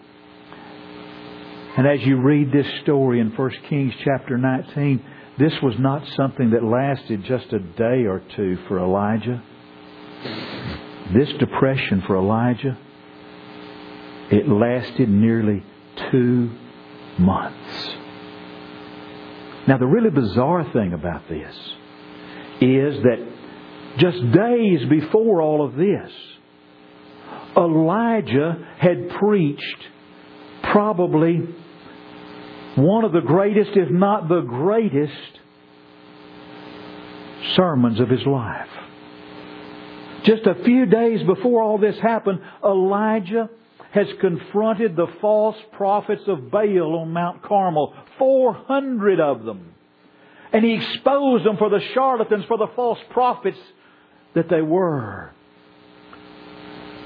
And 1.76 1.86
as 1.86 2.00
you 2.06 2.20
read 2.20 2.52
this 2.52 2.66
story 2.82 3.20
in 3.20 3.30
1 3.30 3.50
Kings 3.68 3.94
chapter 4.04 4.36
19, 4.36 5.02
this 5.38 5.52
was 5.62 5.78
not 5.78 6.06
something 6.16 6.50
that 6.50 6.64
lasted 6.64 7.24
just 7.24 7.52
a 7.52 7.60
day 7.60 8.04
or 8.06 8.22
two 8.34 8.58
for 8.66 8.78
Elijah. 8.78 9.42
This 11.14 11.32
depression 11.38 12.02
for 12.06 12.16
Elijah, 12.16 12.76
it 14.30 14.48
lasted 14.48 15.08
nearly 15.08 15.62
two 16.10 16.50
months. 17.18 17.96
Now, 19.68 19.76
the 19.76 19.86
really 19.86 20.08
bizarre 20.08 20.64
thing 20.72 20.94
about 20.94 21.28
this 21.28 21.54
is 22.62 23.02
that 23.02 23.18
just 23.98 24.32
days 24.32 24.88
before 24.88 25.42
all 25.42 25.62
of 25.62 25.74
this, 25.76 26.10
Elijah 27.54 28.66
had 28.78 29.10
preached 29.10 29.88
probably 30.72 31.54
one 32.76 33.04
of 33.04 33.12
the 33.12 33.20
greatest, 33.20 33.72
if 33.74 33.90
not 33.90 34.30
the 34.30 34.40
greatest, 34.40 35.12
sermons 37.54 38.00
of 38.00 38.08
his 38.08 38.24
life. 38.24 38.70
Just 40.24 40.46
a 40.46 40.64
few 40.64 40.86
days 40.86 41.22
before 41.26 41.62
all 41.62 41.76
this 41.76 41.98
happened, 41.98 42.40
Elijah 42.64 43.50
has 43.92 44.06
confronted 44.20 44.96
the 44.96 45.06
false 45.20 45.56
prophets 45.72 46.22
of 46.26 46.50
Baal 46.50 47.00
on 47.00 47.12
Mount 47.12 47.42
Carmel. 47.42 47.94
400 48.18 49.20
of 49.20 49.44
them. 49.44 49.72
And 50.52 50.64
he 50.64 50.74
exposed 50.74 51.44
them 51.44 51.56
for 51.56 51.70
the 51.70 51.80
charlatans, 51.94 52.44
for 52.46 52.58
the 52.58 52.68
false 52.74 52.98
prophets 53.10 53.58
that 54.34 54.48
they 54.48 54.62
were. 54.62 55.32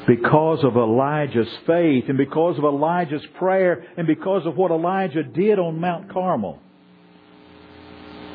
Because 0.07 0.65
of 0.65 0.77
Elijah's 0.77 1.49
faith 1.67 2.05
and 2.09 2.19
because 2.19 2.59
of 2.59 2.65
Elijah's 2.65 3.25
prayer 3.39 3.85
and 3.97 4.07
because 4.07 4.47
of 4.47 4.57
what 4.57 4.73
Elijah 4.73 5.23
did 5.23 5.59
on 5.59 5.81
Mount 5.81 6.13
Carmel. 6.13 6.59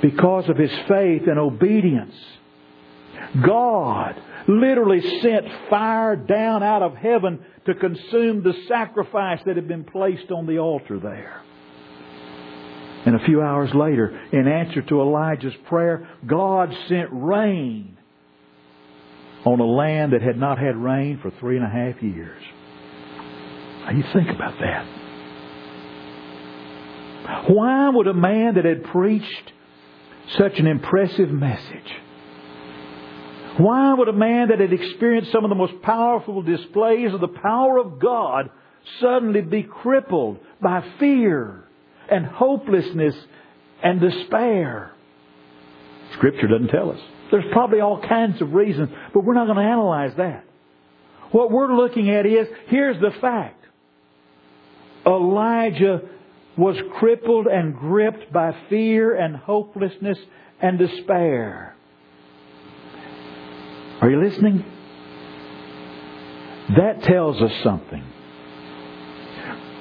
Because 0.01 0.47
of 0.47 0.57
his 0.57 0.71
faith 0.87 1.23
and 1.27 1.37
obedience. 1.37 2.15
God 3.45 4.21
literally 4.47 5.01
sent 5.21 5.45
fire 5.69 6.15
down 6.15 6.63
out 6.63 6.81
of 6.81 6.95
heaven 6.95 7.43
to 7.65 7.75
consume 7.75 8.43
the 8.43 8.53
sacrifice 8.67 9.41
that 9.45 9.55
had 9.55 9.67
been 9.67 9.83
placed 9.83 10.31
on 10.31 10.45
the 10.47 10.59
altar 10.59 10.99
there. 10.99 11.41
And 13.05 13.15
a 13.15 13.25
few 13.25 13.41
hours 13.41 13.73
later, 13.73 14.19
in 14.31 14.47
answer 14.47 14.81
to 14.81 15.01
Elijah's 15.01 15.55
prayer, 15.67 16.09
God 16.25 16.75
sent 16.87 17.09
rain 17.11 17.97
on 19.45 19.59
a 19.59 19.65
land 19.65 20.13
that 20.13 20.21
had 20.21 20.37
not 20.37 20.57
had 20.57 20.75
rain 20.75 21.19
for 21.21 21.31
three 21.39 21.57
and 21.57 21.65
a 21.65 21.69
half 21.69 22.01
years. 22.01 22.41
Now 23.85 23.91
you 23.91 24.03
think 24.13 24.29
about 24.29 24.59
that. 24.59 24.85
Why 27.49 27.89
would 27.89 28.07
a 28.07 28.13
man 28.13 28.55
that 28.55 28.65
had 28.65 28.83
preached 28.85 29.53
such 30.37 30.59
an 30.59 30.67
impressive 30.67 31.29
message 31.29 31.93
why 33.57 33.93
would 33.93 34.07
a 34.07 34.13
man 34.13 34.49
that 34.49 34.59
had 34.59 34.73
experienced 34.73 35.31
some 35.31 35.43
of 35.43 35.49
the 35.49 35.55
most 35.55 35.81
powerful 35.81 36.41
displays 36.41 37.13
of 37.13 37.21
the 37.21 37.27
power 37.27 37.77
of 37.77 37.99
God 37.99 38.49
suddenly 39.01 39.41
be 39.41 39.63
crippled 39.63 40.39
by 40.61 40.83
fear 40.99 41.63
and 42.09 42.25
hopelessness 42.25 43.15
and 43.83 43.99
despair? 43.99 44.91
Scripture 46.13 46.47
doesn't 46.47 46.69
tell 46.69 46.91
us. 46.91 46.99
There's 47.31 47.51
probably 47.51 47.81
all 47.81 48.01
kinds 48.01 48.41
of 48.41 48.53
reasons, 48.53 48.89
but 49.13 49.23
we're 49.23 49.33
not 49.33 49.45
going 49.45 49.57
to 49.57 49.63
analyze 49.63 50.13
that. 50.17 50.45
What 51.31 51.51
we're 51.51 51.75
looking 51.75 52.09
at 52.09 52.25
is 52.25 52.47
here's 52.67 52.99
the 53.01 53.11
fact 53.19 53.65
Elijah 55.05 56.01
was 56.57 56.75
crippled 56.97 57.47
and 57.47 57.75
gripped 57.75 58.31
by 58.31 58.55
fear 58.69 59.15
and 59.15 59.35
hopelessness 59.35 60.17
and 60.61 60.79
despair. 60.79 61.76
Are 64.01 64.09
you 64.09 64.21
listening? 64.21 64.63
That 66.75 67.03
tells 67.03 67.41
us 67.41 67.51
something. 67.63 68.03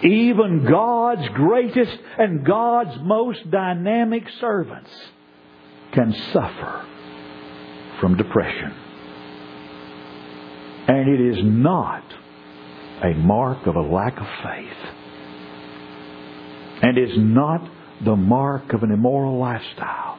Even 0.03 0.67
God's 0.69 1.29
greatest 1.31 1.99
and 2.19 2.45
God's 2.45 2.99
most 3.03 3.51
dynamic 3.51 4.25
servants 4.41 4.91
can 5.93 6.13
suffer 6.33 6.87
from 8.01 8.17
depression. 8.17 8.75
And 10.89 11.09
it 11.09 11.21
is 11.21 11.45
not 11.45 12.05
a 13.03 13.15
mark 13.15 13.67
of 13.67 13.75
a 13.75 13.81
lack 13.81 14.19
of 14.19 14.27
faith. 14.43 14.93
And 16.83 16.99
is 16.99 17.17
not 17.17 17.69
the 18.05 18.17
mark 18.17 18.73
of 18.73 18.83
an 18.83 18.93
immoral 18.93 19.39
lifestyle. 19.39 20.16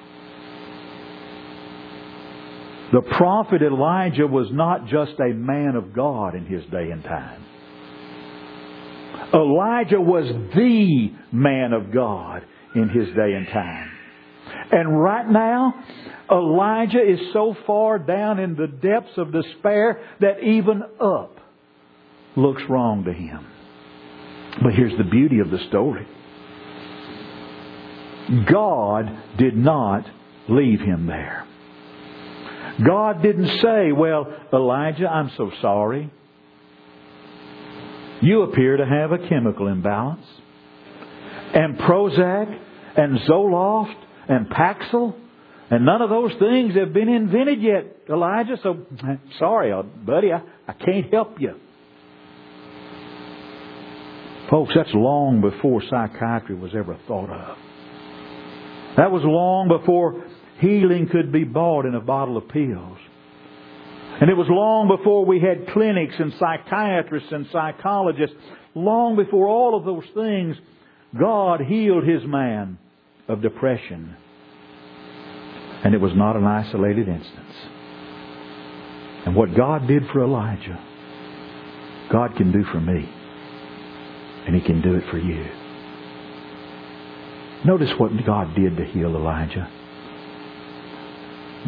The 2.91 3.01
prophet 3.01 3.61
Elijah 3.61 4.27
was 4.27 4.47
not 4.51 4.87
just 4.87 5.19
a 5.19 5.33
man 5.33 5.75
of 5.75 5.93
God 5.93 6.35
in 6.35 6.45
his 6.45 6.63
day 6.65 6.89
and 6.91 7.03
time. 7.03 7.43
Elijah 9.33 9.99
was 9.99 10.25
the 10.55 11.11
man 11.31 11.73
of 11.73 11.91
God 11.91 12.43
in 12.75 12.87
his 12.89 13.07
day 13.13 13.33
and 13.33 13.47
time. 13.47 13.91
And 14.71 15.01
right 15.01 15.27
now, 15.29 15.73
Elijah 16.31 17.01
is 17.01 17.19
so 17.33 17.55
far 17.65 17.99
down 17.99 18.39
in 18.39 18.55
the 18.55 18.67
depths 18.67 19.17
of 19.17 19.33
despair 19.33 20.01
that 20.21 20.41
even 20.43 20.81
up 21.01 21.37
looks 22.37 22.61
wrong 22.69 23.03
to 23.03 23.13
him. 23.13 23.45
But 24.63 24.73
here's 24.73 24.97
the 24.97 25.03
beauty 25.03 25.39
of 25.39 25.51
the 25.51 25.59
story. 25.67 26.07
God 28.49 29.05
did 29.37 29.55
not 29.55 30.05
leave 30.49 30.79
him 30.79 31.07
there. 31.07 31.45
God 32.85 33.23
didn't 33.23 33.59
say, 33.61 33.91
well, 33.91 34.33
Elijah, 34.53 35.07
I'm 35.07 35.31
so 35.37 35.51
sorry. 35.61 36.11
You 38.21 38.43
appear 38.43 38.77
to 38.77 38.85
have 38.85 39.11
a 39.11 39.27
chemical 39.27 39.67
imbalance. 39.67 40.25
And 41.53 41.77
Prozac 41.77 42.59
and 42.95 43.19
Zoloft 43.19 43.95
and 44.27 44.47
Paxil 44.47 45.15
and 45.69 45.85
none 45.85 46.01
of 46.01 46.09
those 46.09 46.31
things 46.39 46.75
have 46.75 46.93
been 46.93 47.09
invented 47.09 47.61
yet, 47.61 47.97
Elijah. 48.09 48.57
So, 48.63 48.85
sorry, 49.37 49.73
uh, 49.73 49.81
buddy, 49.81 50.31
I, 50.31 50.41
I 50.67 50.73
can't 50.73 51.11
help 51.11 51.41
you. 51.41 51.55
Folks, 54.49 54.71
that's 54.73 54.93
long 54.93 55.41
before 55.41 55.81
psychiatry 55.89 56.55
was 56.55 56.71
ever 56.73 56.97
thought 57.05 57.29
of. 57.29 57.57
That 58.95 59.11
was 59.11 59.21
long 59.25 59.67
before 59.67 60.23
healing 60.59 61.07
could 61.07 61.31
be 61.31 61.43
bought 61.43 61.85
in 61.85 61.95
a 61.95 62.01
bottle 62.01 62.37
of 62.37 62.47
pills. 62.49 62.97
And 64.19 64.29
it 64.29 64.33
was 64.33 64.47
long 64.49 64.87
before 64.87 65.25
we 65.25 65.39
had 65.39 65.67
clinics 65.69 66.15
and 66.17 66.33
psychiatrists 66.39 67.31
and 67.31 67.47
psychologists. 67.51 68.35
Long 68.73 69.15
before 69.15 69.47
all 69.47 69.77
of 69.77 69.85
those 69.85 70.05
things, 70.15 70.57
God 71.17 71.61
healed 71.61 72.03
His 72.03 72.23
man 72.25 72.79
of 73.27 73.41
depression. 73.41 74.15
And 75.83 75.93
it 75.93 76.01
was 76.01 76.13
not 76.15 76.35
an 76.35 76.45
isolated 76.45 77.07
instance. 77.07 77.53
And 79.25 79.35
what 79.35 79.55
God 79.55 79.87
did 79.87 80.03
for 80.11 80.23
Elijah, 80.23 80.79
God 82.11 82.35
can 82.35 82.51
do 82.51 82.63
for 82.71 82.79
me. 82.79 83.07
And 84.47 84.55
He 84.55 84.61
can 84.61 84.81
do 84.81 84.95
it 84.95 85.03
for 85.11 85.19
you. 85.19 85.45
Notice 87.65 87.91
what 87.97 88.11
God 88.25 88.55
did 88.55 88.77
to 88.77 88.85
heal 88.85 89.15
Elijah. 89.15 89.69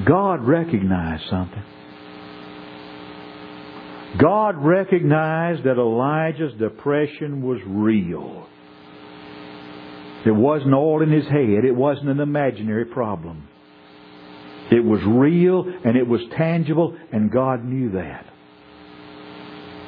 God 0.06 0.44
recognized 0.44 1.24
something. 1.30 1.64
God 4.18 4.56
recognized 4.58 5.64
that 5.64 5.78
Elijah's 5.78 6.54
depression 6.58 7.44
was 7.44 7.60
real. 7.66 8.48
It 10.26 10.32
wasn't 10.32 10.74
all 10.74 11.02
in 11.02 11.12
his 11.12 11.26
head. 11.26 11.64
It 11.64 11.76
wasn't 11.76 12.10
an 12.10 12.20
imaginary 12.20 12.86
problem. 12.86 13.48
It 14.72 14.84
was 14.84 15.02
real 15.04 15.66
and 15.84 15.96
it 15.96 16.08
was 16.08 16.22
tangible 16.38 16.96
and 17.12 17.32
God 17.32 17.64
knew 17.64 17.92
that. 17.92 18.26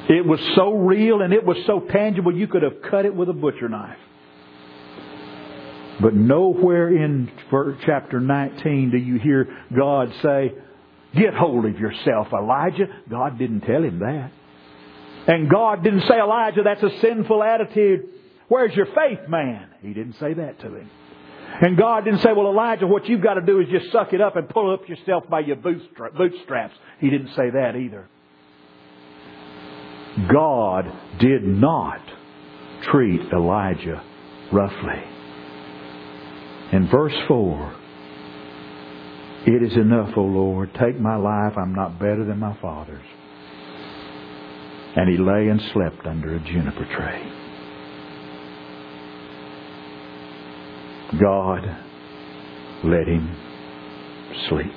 It 0.08 0.26
was 0.26 0.40
so 0.56 0.72
real 0.72 1.20
and 1.20 1.32
it 1.32 1.44
was 1.44 1.56
so 1.66 1.80
tangible 1.80 2.36
you 2.36 2.48
could 2.48 2.62
have 2.62 2.82
cut 2.90 3.04
it 3.04 3.14
with 3.14 3.28
a 3.28 3.32
butcher 3.32 3.68
knife. 3.68 3.98
But 6.02 6.14
nowhere 6.14 6.88
in 6.88 7.30
chapter 7.86 8.18
19 8.18 8.90
do 8.90 8.98
you 8.98 9.18
hear 9.18 9.48
God 9.74 10.12
say, 10.22 10.52
Get 11.14 11.34
hold 11.34 11.66
of 11.66 11.78
yourself, 11.78 12.28
Elijah. 12.32 12.86
God 13.08 13.38
didn't 13.38 13.60
tell 13.60 13.82
him 13.82 13.98
that. 14.00 14.32
And 15.26 15.48
God 15.48 15.84
didn't 15.84 16.02
say, 16.02 16.18
Elijah, 16.18 16.62
that's 16.64 16.82
a 16.82 17.00
sinful 17.00 17.42
attitude. 17.42 18.08
Where's 18.48 18.74
your 18.74 18.86
faith, 18.86 19.28
man? 19.28 19.68
He 19.82 19.92
didn't 19.92 20.14
say 20.14 20.34
that 20.34 20.58
to 20.60 20.74
him. 20.74 20.90
And 21.60 21.76
God 21.76 22.04
didn't 22.04 22.20
say, 22.20 22.32
well, 22.32 22.48
Elijah, 22.48 22.86
what 22.86 23.06
you've 23.08 23.22
got 23.22 23.34
to 23.34 23.42
do 23.42 23.60
is 23.60 23.68
just 23.68 23.92
suck 23.92 24.14
it 24.14 24.22
up 24.22 24.36
and 24.36 24.48
pull 24.48 24.72
up 24.72 24.88
yourself 24.88 25.28
by 25.28 25.40
your 25.40 25.56
bootstraps. 25.56 26.74
He 26.98 27.10
didn't 27.10 27.34
say 27.36 27.50
that 27.50 27.76
either. 27.76 28.08
God 30.32 30.90
did 31.20 31.44
not 31.44 32.00
treat 32.82 33.20
Elijah 33.32 34.02
roughly. 34.50 35.11
In 36.72 36.88
verse 36.88 37.14
4, 37.28 37.76
it 39.46 39.62
is 39.62 39.76
enough, 39.76 40.16
O 40.16 40.22
Lord. 40.22 40.70
Take 40.80 40.98
my 40.98 41.16
life. 41.16 41.52
I'm 41.58 41.74
not 41.74 41.98
better 41.98 42.24
than 42.24 42.38
my 42.38 42.56
father's. 42.62 43.04
And 44.96 45.10
he 45.10 45.18
lay 45.18 45.48
and 45.48 45.60
slept 45.72 46.06
under 46.06 46.34
a 46.34 46.40
juniper 46.40 46.86
tree. 46.86 47.30
God 51.20 51.62
let 52.84 53.06
him 53.06 53.36
sleep. 54.48 54.72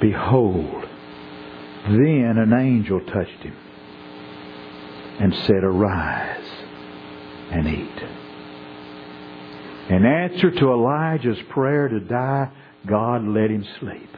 Behold, 0.00 0.84
then 1.86 2.34
an 2.36 2.52
angel 2.52 3.00
touched 3.00 3.42
him 3.42 3.54
and 5.20 5.34
said, 5.46 5.64
Arise 5.64 6.48
and 7.50 7.66
eat. 7.66 8.02
In 9.90 10.04
answer 10.04 10.50
to 10.50 10.70
Elijah's 10.70 11.38
prayer 11.48 11.88
to 11.88 12.00
die, 12.00 12.50
God 12.86 13.24
let 13.24 13.50
him 13.50 13.66
sleep. 13.80 14.10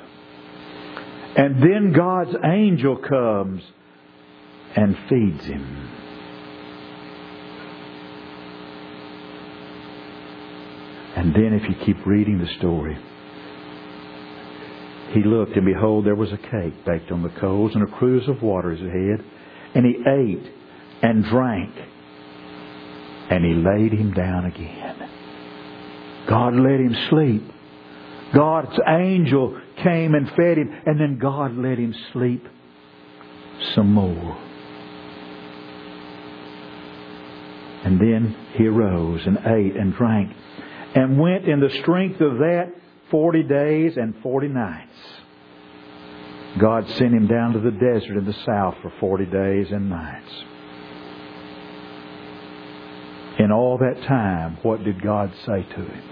And 1.37 1.63
then 1.63 1.93
God's 1.93 2.37
angel 2.45 2.97
comes 2.97 3.63
and 4.77 4.97
feeds 5.09 5.45
him. 5.45 5.91
And 11.17 11.35
then, 11.35 11.53
if 11.53 11.69
you 11.69 11.77
keep 11.85 12.05
reading 12.07 12.39
the 12.39 12.53
story, 12.59 12.97
he 15.13 15.23
looked, 15.23 15.57
and 15.57 15.67
behold, 15.67 16.07
there 16.07 16.15
was 16.15 16.33
a 16.33 16.37
cake 16.37 16.85
baked 16.85 17.11
on 17.11 17.23
the 17.23 17.29
coals 17.41 17.73
and 17.75 17.83
a 17.83 17.99
cruse 17.99 18.27
of 18.29 18.43
water 18.43 18.73
at 18.73 18.79
his 18.79 18.91
head. 18.91 19.25
And 19.75 19.85
he 19.85 20.03
ate 20.07 20.60
and 21.03 21.25
drank, 21.25 21.75
and 23.31 23.45
he 23.45 23.55
laid 23.55 23.93
him 23.93 24.13
down 24.13 24.47
again. 24.47 25.11
God 26.29 26.55
let 26.55 26.81
him 26.81 26.95
sleep. 27.09 27.43
God's 28.35 28.79
angel 28.87 29.61
came 29.83 30.15
and 30.15 30.29
fed 30.31 30.59
him, 30.59 30.73
and 30.87 31.01
then 31.01 31.19
God 31.19 31.57
let 31.57 31.79
him 31.79 31.95
sleep 32.13 32.47
some 33.75 33.93
more. 33.93 34.39
And 37.85 37.99
then 37.99 38.37
he 38.55 38.67
arose 38.67 39.23
and 39.27 39.39
ate 39.39 39.75
and 39.75 39.95
drank 39.95 40.37
and 40.95 41.19
went 41.19 41.47
in 41.47 41.61
the 41.61 41.71
strength 41.83 42.21
of 42.21 42.39
that 42.39 42.73
40 43.11 43.43
days 43.45 43.97
and 43.97 44.15
40 44.23 44.49
nights. 44.49 44.87
God 46.61 46.87
sent 46.89 47.15
him 47.15 47.27
down 47.27 47.53
to 47.53 47.61
the 47.61 47.71
desert 47.71 48.17
in 48.17 48.25
the 48.25 48.37
south 48.45 48.75
for 48.83 48.93
40 49.01 49.27
days 49.27 49.71
and 49.71 49.89
nights. 49.89 50.31
In 53.51 53.55
all 53.55 53.79
that 53.79 54.01
time, 54.05 54.59
what 54.63 54.85
did 54.85 55.03
God 55.03 55.33
say 55.45 55.65
to 55.65 55.85
him? 55.85 56.05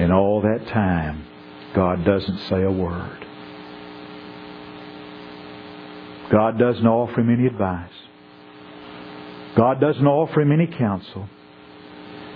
In 0.00 0.10
all 0.10 0.40
that 0.40 0.66
time, 0.72 1.24
God 1.72 2.04
doesn't 2.04 2.38
say 2.48 2.62
a 2.62 2.72
word. 2.72 3.24
God 6.32 6.58
doesn't 6.58 6.84
offer 6.84 7.20
him 7.20 7.30
any 7.32 7.46
advice. 7.46 7.92
God 9.56 9.80
doesn't 9.80 10.04
offer 10.04 10.40
him 10.40 10.50
any 10.50 10.66
counsel. 10.66 11.28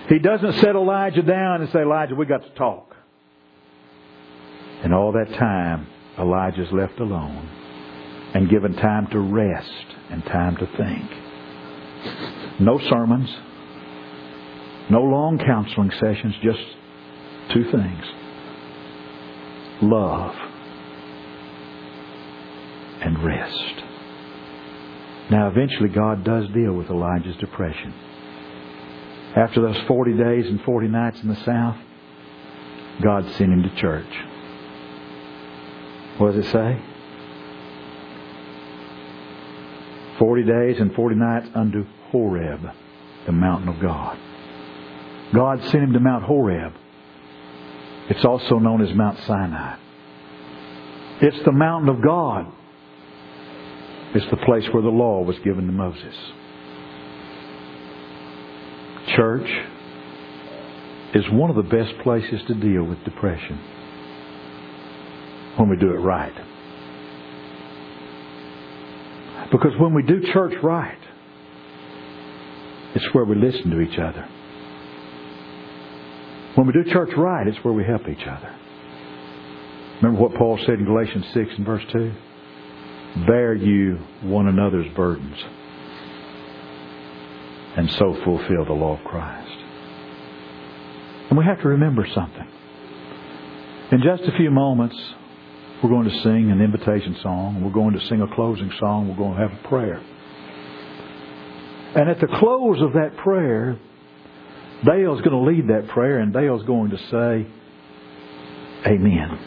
He 0.08 0.20
doesn't 0.20 0.52
set 0.60 0.76
Elijah 0.76 1.22
down 1.22 1.62
and 1.62 1.70
say, 1.72 1.80
Elijah, 1.80 2.14
we 2.14 2.26
got 2.26 2.44
to 2.44 2.50
talk. 2.50 2.94
And 4.84 4.94
all 4.94 5.10
that 5.14 5.34
time, 5.36 5.88
Elijah's 6.16 6.70
left 6.70 7.00
alone. 7.00 7.48
and 8.34 8.48
given 8.48 8.74
time 8.76 9.08
to 9.08 9.18
rest 9.18 9.86
and 10.10 10.24
time 10.26 10.56
to 10.58 10.66
think. 10.76 11.27
No 12.60 12.78
sermons, 12.78 13.28
no 14.90 15.02
long 15.02 15.38
counseling 15.38 15.90
sessions, 15.92 16.34
just 16.42 16.60
two 17.52 17.70
things 17.70 18.04
love 19.80 20.34
and 23.00 23.24
rest. 23.24 23.84
Now, 25.30 25.48
eventually, 25.48 25.88
God 25.88 26.24
does 26.24 26.48
deal 26.48 26.72
with 26.72 26.90
Elijah's 26.90 27.36
depression. 27.36 27.94
After 29.36 29.60
those 29.60 29.78
40 29.86 30.14
days 30.14 30.46
and 30.46 30.60
40 30.62 30.88
nights 30.88 31.20
in 31.22 31.28
the 31.28 31.36
south, 31.44 31.76
God 33.02 33.24
sent 33.36 33.52
him 33.52 33.62
to 33.62 33.74
church. 33.76 34.06
What 36.16 36.34
does 36.34 36.46
it 36.46 36.50
say? 36.50 36.80
40 40.18 40.42
days 40.42 40.80
and 40.80 40.94
40 40.94 41.16
nights 41.16 41.48
unto 41.54 41.84
Horeb, 42.10 42.60
the 43.26 43.32
mountain 43.32 43.68
of 43.68 43.80
God. 43.80 44.18
God 45.34 45.60
sent 45.64 45.84
him 45.84 45.92
to 45.92 46.00
Mount 46.00 46.24
Horeb. 46.24 46.72
It's 48.10 48.24
also 48.24 48.58
known 48.58 48.82
as 48.82 48.94
Mount 48.94 49.18
Sinai. 49.26 49.76
It's 51.20 51.44
the 51.44 51.52
mountain 51.52 51.88
of 51.88 52.02
God. 52.02 52.46
It's 54.14 54.28
the 54.30 54.38
place 54.38 54.66
where 54.72 54.82
the 54.82 54.88
law 54.88 55.22
was 55.22 55.38
given 55.40 55.66
to 55.66 55.72
Moses. 55.72 56.14
Church 59.14 59.50
is 61.14 61.28
one 61.30 61.50
of 61.50 61.56
the 61.56 61.62
best 61.62 61.98
places 62.02 62.40
to 62.46 62.54
deal 62.54 62.84
with 62.84 63.02
depression 63.04 63.58
when 65.56 65.68
we 65.68 65.76
do 65.76 65.90
it 65.90 65.98
right. 65.98 66.32
Because 69.50 69.72
when 69.78 69.94
we 69.94 70.02
do 70.02 70.20
church 70.32 70.54
right, 70.62 70.98
it's 72.94 73.06
where 73.12 73.24
we 73.24 73.36
listen 73.36 73.70
to 73.70 73.80
each 73.80 73.98
other. 73.98 74.28
When 76.54 76.66
we 76.66 76.72
do 76.72 76.90
church 76.92 77.10
right, 77.16 77.46
it's 77.46 77.62
where 77.64 77.74
we 77.74 77.84
help 77.84 78.08
each 78.08 78.26
other. 78.26 78.54
Remember 80.02 80.20
what 80.20 80.34
Paul 80.34 80.58
said 80.64 80.78
in 80.78 80.84
Galatians 80.84 81.24
6 81.34 81.50
and 81.56 81.66
verse 81.66 81.82
2? 81.92 82.12
Bear 83.26 83.54
you 83.54 83.98
one 84.22 84.48
another's 84.48 84.92
burdens 84.94 85.36
and 87.76 87.90
so 87.92 88.16
fulfill 88.24 88.64
the 88.64 88.72
law 88.72 88.98
of 88.98 89.04
Christ. 89.04 89.56
And 91.30 91.38
we 91.38 91.44
have 91.44 91.60
to 91.62 91.68
remember 91.68 92.06
something. 92.12 92.48
In 93.92 94.02
just 94.02 94.22
a 94.24 94.36
few 94.36 94.50
moments, 94.50 94.96
we're 95.82 95.90
going 95.90 96.08
to 96.08 96.22
sing 96.22 96.50
an 96.50 96.60
invitation 96.60 97.16
song. 97.22 97.62
We're 97.62 97.72
going 97.72 97.94
to 97.94 98.04
sing 98.06 98.20
a 98.20 98.34
closing 98.34 98.72
song. 98.80 99.08
We're 99.08 99.16
going 99.16 99.36
to 99.36 99.48
have 99.48 99.64
a 99.64 99.68
prayer. 99.68 100.02
And 101.94 102.10
at 102.10 102.20
the 102.20 102.26
close 102.26 102.82
of 102.82 102.94
that 102.94 103.16
prayer, 103.18 103.78
Dale's 104.84 105.20
going 105.20 105.30
to 105.30 105.50
lead 105.50 105.68
that 105.68 105.88
prayer, 105.88 106.18
and 106.18 106.32
Dale's 106.32 106.64
going 106.64 106.90
to 106.90 106.98
say, 106.98 107.46
Amen. 108.86 109.38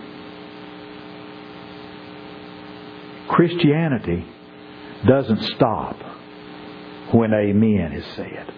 Christianity 3.29 4.25
doesn't 5.07 5.43
stop 5.55 5.97
when 7.13 7.33
Amen 7.33 7.93
is 7.93 8.05
said. 8.15 8.53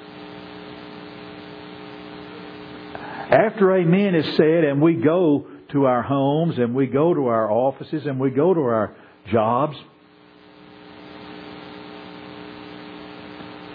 After 3.30 3.76
Amen 3.76 4.16
is 4.16 4.36
said, 4.36 4.64
and 4.64 4.82
we 4.82 4.96
go 4.96 5.48
to 5.74 5.86
our 5.86 6.02
homes, 6.02 6.58
and 6.58 6.74
we 6.74 6.88
go 6.88 7.14
to 7.14 7.28
our 7.28 7.52
offices, 7.52 8.06
and 8.06 8.20
we 8.20 8.30
go 8.30 8.54
to 8.54 8.62
our 8.62 8.96
jobs, 9.32 9.76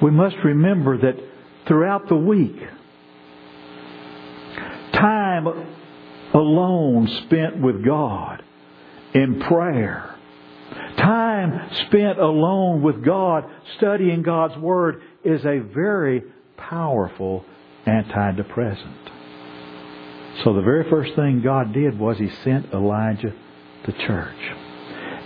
we 0.02 0.10
must 0.10 0.36
remember 0.44 0.98
that 0.98 1.16
throughout 1.66 2.08
the 2.08 2.16
week, 2.16 2.56
time 4.92 5.46
alone 6.34 7.08
spent 7.26 7.60
with 7.60 7.84
God 7.84 8.42
in 9.14 9.40
prayer, 9.40 10.14
time 10.96 11.70
spent 11.86 12.18
alone 12.18 12.82
with 12.82 13.04
God 13.04 13.44
studying 13.76 14.22
God's 14.22 14.56
Word 14.56 15.02
is 15.24 15.44
a 15.44 15.58
very 15.58 16.22
powerful 16.56 17.44
antidepressant. 17.86 19.17
So 20.44 20.54
the 20.54 20.62
very 20.62 20.88
first 20.88 21.14
thing 21.16 21.42
God 21.42 21.72
did 21.72 21.98
was 21.98 22.18
He 22.18 22.30
sent 22.44 22.72
Elijah 22.72 23.34
to 23.84 23.92
church. 24.06 24.36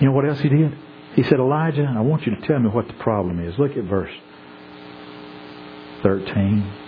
You 0.00 0.08
know 0.08 0.12
what 0.12 0.28
else 0.28 0.40
He 0.40 0.48
did? 0.48 0.76
He 1.14 1.22
said, 1.24 1.38
Elijah, 1.38 1.92
I 1.94 2.00
want 2.00 2.26
you 2.26 2.34
to 2.34 2.46
tell 2.46 2.58
me 2.58 2.68
what 2.70 2.86
the 2.86 2.94
problem 2.94 3.46
is. 3.46 3.58
Look 3.58 3.76
at 3.76 3.84
verse 3.84 4.12
13. 6.02 6.82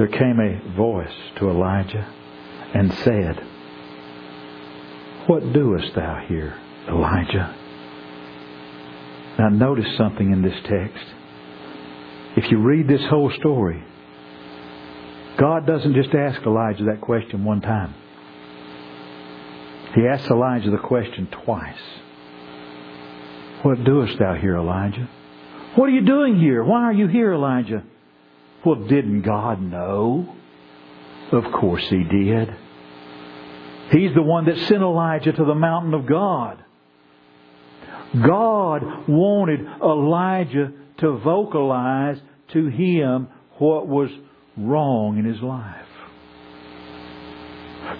there 0.00 0.08
came 0.08 0.40
a 0.40 0.76
voice 0.76 1.12
to 1.36 1.50
Elijah 1.50 2.10
and 2.74 2.90
said, 3.04 3.38
What 5.26 5.52
doest 5.52 5.94
thou 5.94 6.24
here, 6.26 6.58
Elijah? 6.88 7.54
Now 9.38 9.50
notice 9.50 9.94
something 9.98 10.32
in 10.32 10.40
this 10.40 10.58
text. 10.64 11.04
If 12.34 12.50
you 12.50 12.62
read 12.62 12.88
this 12.88 13.04
whole 13.10 13.30
story, 13.38 13.84
God 15.40 15.66
doesn't 15.66 15.94
just 15.94 16.14
ask 16.14 16.42
Elijah 16.42 16.84
that 16.84 17.00
question 17.00 17.44
one 17.44 17.62
time. 17.62 17.94
He 19.94 20.06
asks 20.06 20.30
Elijah 20.30 20.70
the 20.70 20.76
question 20.76 21.28
twice. 21.44 21.80
What 23.62 23.82
doest 23.82 24.18
thou 24.18 24.34
here, 24.34 24.56
Elijah? 24.56 25.08
What 25.76 25.86
are 25.86 25.92
you 25.92 26.02
doing 26.02 26.38
here? 26.38 26.62
Why 26.62 26.82
are 26.82 26.92
you 26.92 27.06
here, 27.06 27.32
Elijah? 27.32 27.82
Well, 28.64 28.86
didn't 28.86 29.22
God 29.22 29.62
know? 29.62 30.36
Of 31.32 31.44
course 31.52 31.88
He 31.88 32.04
did. 32.04 32.54
He's 33.92 34.14
the 34.14 34.22
one 34.22 34.44
that 34.44 34.58
sent 34.68 34.82
Elijah 34.82 35.32
to 35.32 35.44
the 35.44 35.54
mountain 35.54 35.94
of 35.94 36.06
God. 36.06 36.62
God 38.14 39.08
wanted 39.08 39.60
Elijah 39.82 40.72
to 40.98 41.16
vocalize 41.18 42.18
to 42.52 42.66
him 42.66 43.28
what 43.58 43.88
was 43.88 44.10
wrong 44.66 45.18
in 45.18 45.24
his 45.24 45.40
life. 45.40 45.86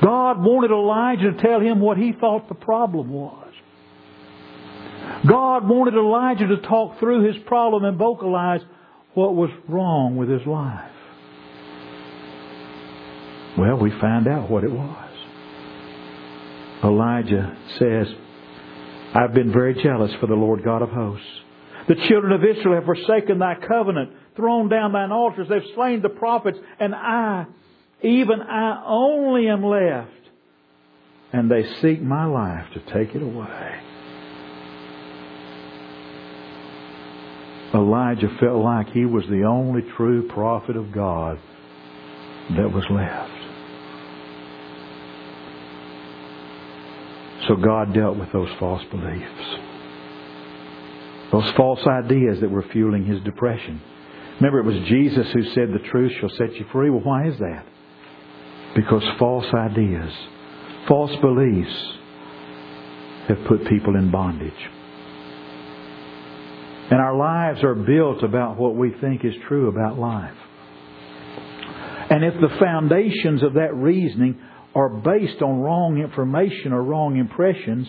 God 0.02 0.38
wanted 0.40 0.70
Elijah 0.70 1.32
to 1.32 1.42
tell 1.42 1.60
him 1.60 1.80
what 1.80 1.96
he 1.96 2.12
thought 2.12 2.48
the 2.48 2.54
problem 2.54 3.10
was. 3.10 3.52
God 5.28 5.68
wanted 5.68 5.94
Elijah 5.94 6.46
to 6.48 6.56
talk 6.68 6.98
through 6.98 7.24
his 7.24 7.42
problem 7.46 7.84
and 7.84 7.98
vocalize 7.98 8.60
what 9.14 9.34
was 9.34 9.50
wrong 9.68 10.16
with 10.16 10.28
his 10.28 10.46
life. 10.46 10.90
Well, 13.58 13.76
we 13.76 13.90
find 14.00 14.28
out 14.28 14.48
what 14.50 14.64
it 14.64 14.70
was. 14.70 15.10
Elijah 16.84 17.56
says, 17.78 18.06
I've 19.14 19.34
been 19.34 19.52
very 19.52 19.74
jealous 19.82 20.12
for 20.20 20.26
the 20.26 20.34
Lord 20.34 20.64
God 20.64 20.82
of 20.82 20.90
hosts. 20.90 21.26
The 21.88 21.96
children 22.08 22.32
of 22.32 22.44
Israel 22.44 22.76
have 22.76 22.84
forsaken 22.84 23.38
thy 23.38 23.56
covenant, 23.56 24.12
thrown 24.40 24.68
down 24.70 24.92
thine 24.92 25.12
altars, 25.12 25.48
they've 25.48 25.74
slain 25.74 26.00
the 26.00 26.08
prophets, 26.08 26.58
and 26.80 26.94
I, 26.94 27.46
even 28.02 28.40
I 28.40 28.82
only 28.86 29.48
am 29.48 29.62
left. 29.62 30.10
And 31.32 31.50
they 31.50 31.64
seek 31.80 32.00
my 32.02 32.24
life 32.24 32.66
to 32.74 32.80
take 32.92 33.14
it 33.14 33.22
away. 33.22 33.80
Elijah 37.72 38.28
felt 38.40 38.64
like 38.64 38.88
he 38.88 39.04
was 39.04 39.24
the 39.28 39.44
only 39.44 39.82
true 39.96 40.26
prophet 40.28 40.76
of 40.76 40.90
God 40.90 41.38
that 42.56 42.72
was 42.72 42.84
left. 42.90 43.30
So 47.46 47.56
God 47.56 47.94
dealt 47.94 48.16
with 48.16 48.32
those 48.32 48.48
false 48.58 48.82
beliefs. 48.90 49.56
Those 51.30 51.50
false 51.56 51.86
ideas 51.86 52.40
that 52.40 52.50
were 52.50 52.64
fueling 52.72 53.04
his 53.04 53.20
depression. 53.22 53.80
Remember, 54.40 54.60
it 54.60 54.64
was 54.64 54.88
Jesus 54.88 55.30
who 55.32 55.44
said, 55.54 55.68
The 55.68 55.86
truth 55.90 56.12
shall 56.18 56.30
set 56.30 56.54
you 56.54 56.64
free. 56.72 56.88
Well, 56.88 57.02
why 57.02 57.28
is 57.28 57.38
that? 57.38 57.66
Because 58.74 59.02
false 59.18 59.46
ideas, 59.52 60.12
false 60.88 61.14
beliefs 61.20 61.92
have 63.28 63.38
put 63.46 63.68
people 63.68 63.96
in 63.96 64.10
bondage. 64.10 64.52
And 66.90 67.00
our 67.00 67.16
lives 67.16 67.62
are 67.62 67.74
built 67.74 68.22
about 68.22 68.56
what 68.56 68.74
we 68.74 68.92
think 69.00 69.24
is 69.24 69.34
true 69.46 69.68
about 69.68 69.98
life. 69.98 70.36
And 72.10 72.24
if 72.24 72.34
the 72.40 72.56
foundations 72.58 73.42
of 73.42 73.54
that 73.54 73.74
reasoning 73.74 74.40
are 74.74 74.88
based 74.88 75.42
on 75.42 75.60
wrong 75.60 75.98
information 75.98 76.72
or 76.72 76.82
wrong 76.82 77.16
impressions, 77.16 77.88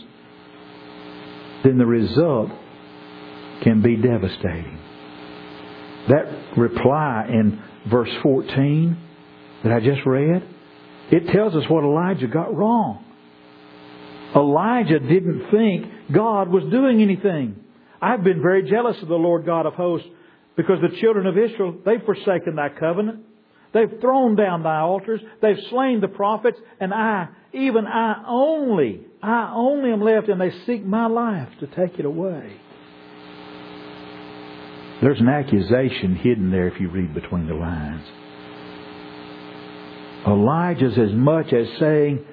then 1.64 1.78
the 1.78 1.86
result 1.86 2.50
can 3.64 3.82
be 3.82 3.96
devastating. 3.96 4.78
That 6.10 6.41
reply 6.58 7.28
in 7.30 7.62
verse 7.90 8.10
14 8.24 8.98
that 9.64 9.72
I 9.72 9.80
just 9.80 10.06
read, 10.06 10.44
it 11.12 11.28
tells 11.32 11.56
us 11.56 11.64
what 11.70 11.84
Elijah 11.84 12.28
got 12.28 12.56
wrong. 12.56 13.06
Elijah 14.36 15.00
didn't 15.00 15.50
think 15.52 16.14
God 16.14 16.50
was 16.50 16.64
doing 16.72 17.02
anything. 17.02 17.56
I've 18.02 18.24
been 18.24 18.42
very 18.42 18.70
jealous 18.70 18.98
of 19.02 19.08
the 19.08 19.16
Lord 19.16 19.46
God 19.46 19.66
of 19.66 19.74
hosts 19.74 20.08
because 20.56 20.80
the 20.82 20.98
children 21.00 21.28
of 21.28 21.38
Israel, 21.38 21.78
they've 21.86 22.04
forsaken 22.04 22.56
thy 22.56 22.70
covenant. 22.70 23.26
They've 23.74 24.00
thrown 24.02 24.36
down 24.36 24.64
thy 24.64 24.80
altars. 24.80 25.22
They've 25.42 25.60
slain 25.70 26.02
the 26.02 26.08
prophets. 26.08 26.58
And 26.80 26.94
I, 26.94 27.30
even 27.54 27.86
I 27.86 28.24
only, 28.28 29.06
I 29.22 29.54
only 29.56 29.92
am 29.92 30.02
left 30.02 30.28
and 30.30 30.42
they 30.42 30.52
seek 30.66 30.86
my 30.86 31.08
life 31.08 31.50
to 31.60 31.68
take 31.68 32.00
it 32.00 32.06
away. 32.06 32.54
There's 35.02 35.20
an 35.20 35.30
accusation 35.30 36.16
hidden 36.16 36.52
there 36.52 36.68
if 36.68 36.80
you 36.80 36.90
read 36.90 37.14
between 37.14 37.48
the 37.48 37.56
lines. 37.56 38.04
Elijah's 40.28 40.98
as 40.98 41.12
much 41.14 41.52
as 41.52 41.68
saying, 41.80 42.24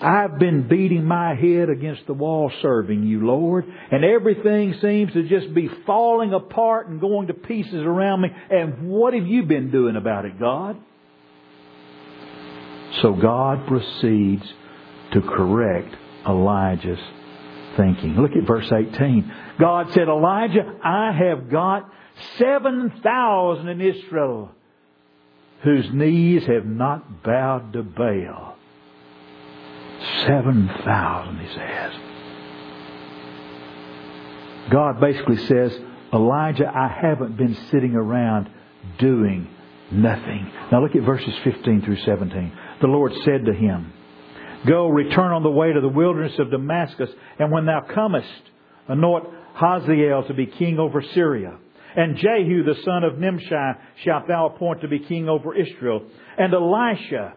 I've 0.00 0.38
been 0.38 0.68
beating 0.68 1.04
my 1.04 1.34
head 1.34 1.68
against 1.68 2.06
the 2.06 2.14
wall 2.14 2.50
serving 2.62 3.02
you, 3.02 3.26
Lord, 3.26 3.66
and 3.66 4.04
everything 4.04 4.74
seems 4.80 5.12
to 5.12 5.28
just 5.28 5.52
be 5.52 5.68
falling 5.86 6.32
apart 6.32 6.88
and 6.88 7.00
going 7.00 7.26
to 7.26 7.34
pieces 7.34 7.74
around 7.74 8.22
me. 8.22 8.28
And 8.50 8.88
what 8.88 9.12
have 9.12 9.26
you 9.26 9.42
been 9.42 9.70
doing 9.70 9.96
about 9.96 10.24
it, 10.24 10.38
God? 10.38 10.76
So 13.02 13.12
God 13.12 13.66
proceeds 13.66 14.44
to 15.12 15.20
correct 15.20 15.94
Elijah's 16.26 16.98
thinking. 17.76 18.16
Look 18.16 18.32
at 18.32 18.46
verse 18.46 18.70
18. 18.70 19.32
God 19.58 19.88
said, 19.94 20.08
Elijah, 20.08 20.78
I 20.82 21.12
have 21.12 21.50
got 21.50 21.90
7,000 22.38 23.68
in 23.68 23.80
Israel 23.80 24.50
whose 25.62 25.90
knees 25.92 26.44
have 26.46 26.66
not 26.66 27.22
bowed 27.22 27.72
to 27.72 27.82
Baal. 27.82 28.56
7,000, 30.26 31.38
he 31.38 31.48
says. 31.54 31.92
God 34.70 35.00
basically 35.00 35.38
says, 35.38 35.76
Elijah, 36.12 36.68
I 36.68 36.88
haven't 36.88 37.36
been 37.36 37.54
sitting 37.70 37.94
around 37.94 38.48
doing 38.98 39.48
nothing. 39.90 40.50
Now 40.70 40.82
look 40.82 40.94
at 40.94 41.02
verses 41.02 41.34
15 41.42 41.82
through 41.82 41.98
17. 42.00 42.52
The 42.80 42.86
Lord 42.86 43.12
said 43.24 43.46
to 43.46 43.52
him, 43.52 43.92
Go, 44.66 44.88
return 44.88 45.32
on 45.32 45.42
the 45.42 45.50
way 45.50 45.72
to 45.72 45.80
the 45.80 45.88
wilderness 45.88 46.38
of 46.38 46.50
Damascus, 46.50 47.10
and 47.38 47.50
when 47.50 47.66
thou 47.66 47.80
comest, 47.80 48.42
anoint 48.88 49.26
Hazael 49.54 50.24
to 50.26 50.34
be 50.34 50.46
king 50.46 50.78
over 50.78 51.02
Syria. 51.14 51.58
And 51.96 52.16
Jehu 52.16 52.64
the 52.64 52.80
son 52.84 53.04
of 53.04 53.18
Nimshi 53.18 53.54
shalt 54.04 54.28
thou 54.28 54.46
appoint 54.46 54.82
to 54.82 54.88
be 54.88 54.98
king 55.00 55.28
over 55.28 55.54
Israel. 55.54 56.02
And 56.36 56.52
Elisha 56.52 57.34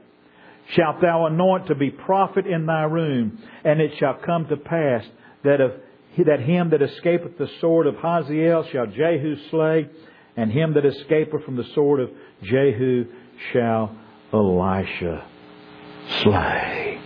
shalt 0.76 1.02
thou 1.02 1.26
anoint 1.26 1.68
to 1.68 1.76
be 1.76 1.90
prophet 1.90 2.46
in 2.46 2.66
thy 2.66 2.84
room. 2.84 3.40
And 3.64 3.82
it 3.82 3.92
shall 4.00 4.16
come 4.26 4.48
to 4.48 4.58
pass 4.58 5.04
that 5.44 5.62
of 5.62 5.74
that 6.18 6.42
him 6.42 6.72
that 6.72 6.82
escapeth 6.82 7.38
the 7.38 7.50
sword 7.62 7.88
of 7.88 7.96
Hazael 7.96 8.68
shall 8.72 8.86
Jehu 8.86 9.38
slay, 9.50 9.90
and 10.36 10.52
him 10.52 10.74
that 10.74 10.86
escapeth 10.86 11.44
from 11.46 11.56
the 11.56 11.64
sword 11.74 12.02
of 12.02 12.10
Jehu 12.44 13.06
shall 13.54 13.96
Elisha 14.34 15.26
slay. 16.22 17.00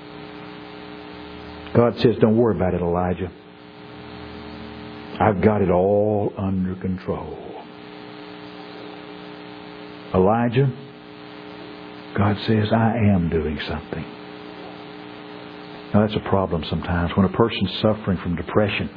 God 1.76 2.00
says, 2.00 2.16
Don't 2.20 2.38
worry 2.38 2.56
about 2.56 2.74
it, 2.74 2.82
Elijah. 2.82 3.32
I've 5.20 5.42
got 5.42 5.62
it 5.62 5.70
all 5.70 6.34
under 6.38 6.76
control. 6.76 7.38
Elijah, 10.14 10.72
God 12.16 12.38
says, 12.46 12.72
I 12.72 12.98
am 13.14 13.30
doing 13.30 13.60
something. 13.68 14.06
Now 15.94 16.02
that's 16.02 16.16
a 16.16 16.30
problem 16.30 16.64
sometimes. 16.70 17.12
When 17.16 17.26
a 17.26 17.30
person's 17.30 17.74
suffering 17.82 18.18
from 18.18 18.36
depression, 18.36 18.90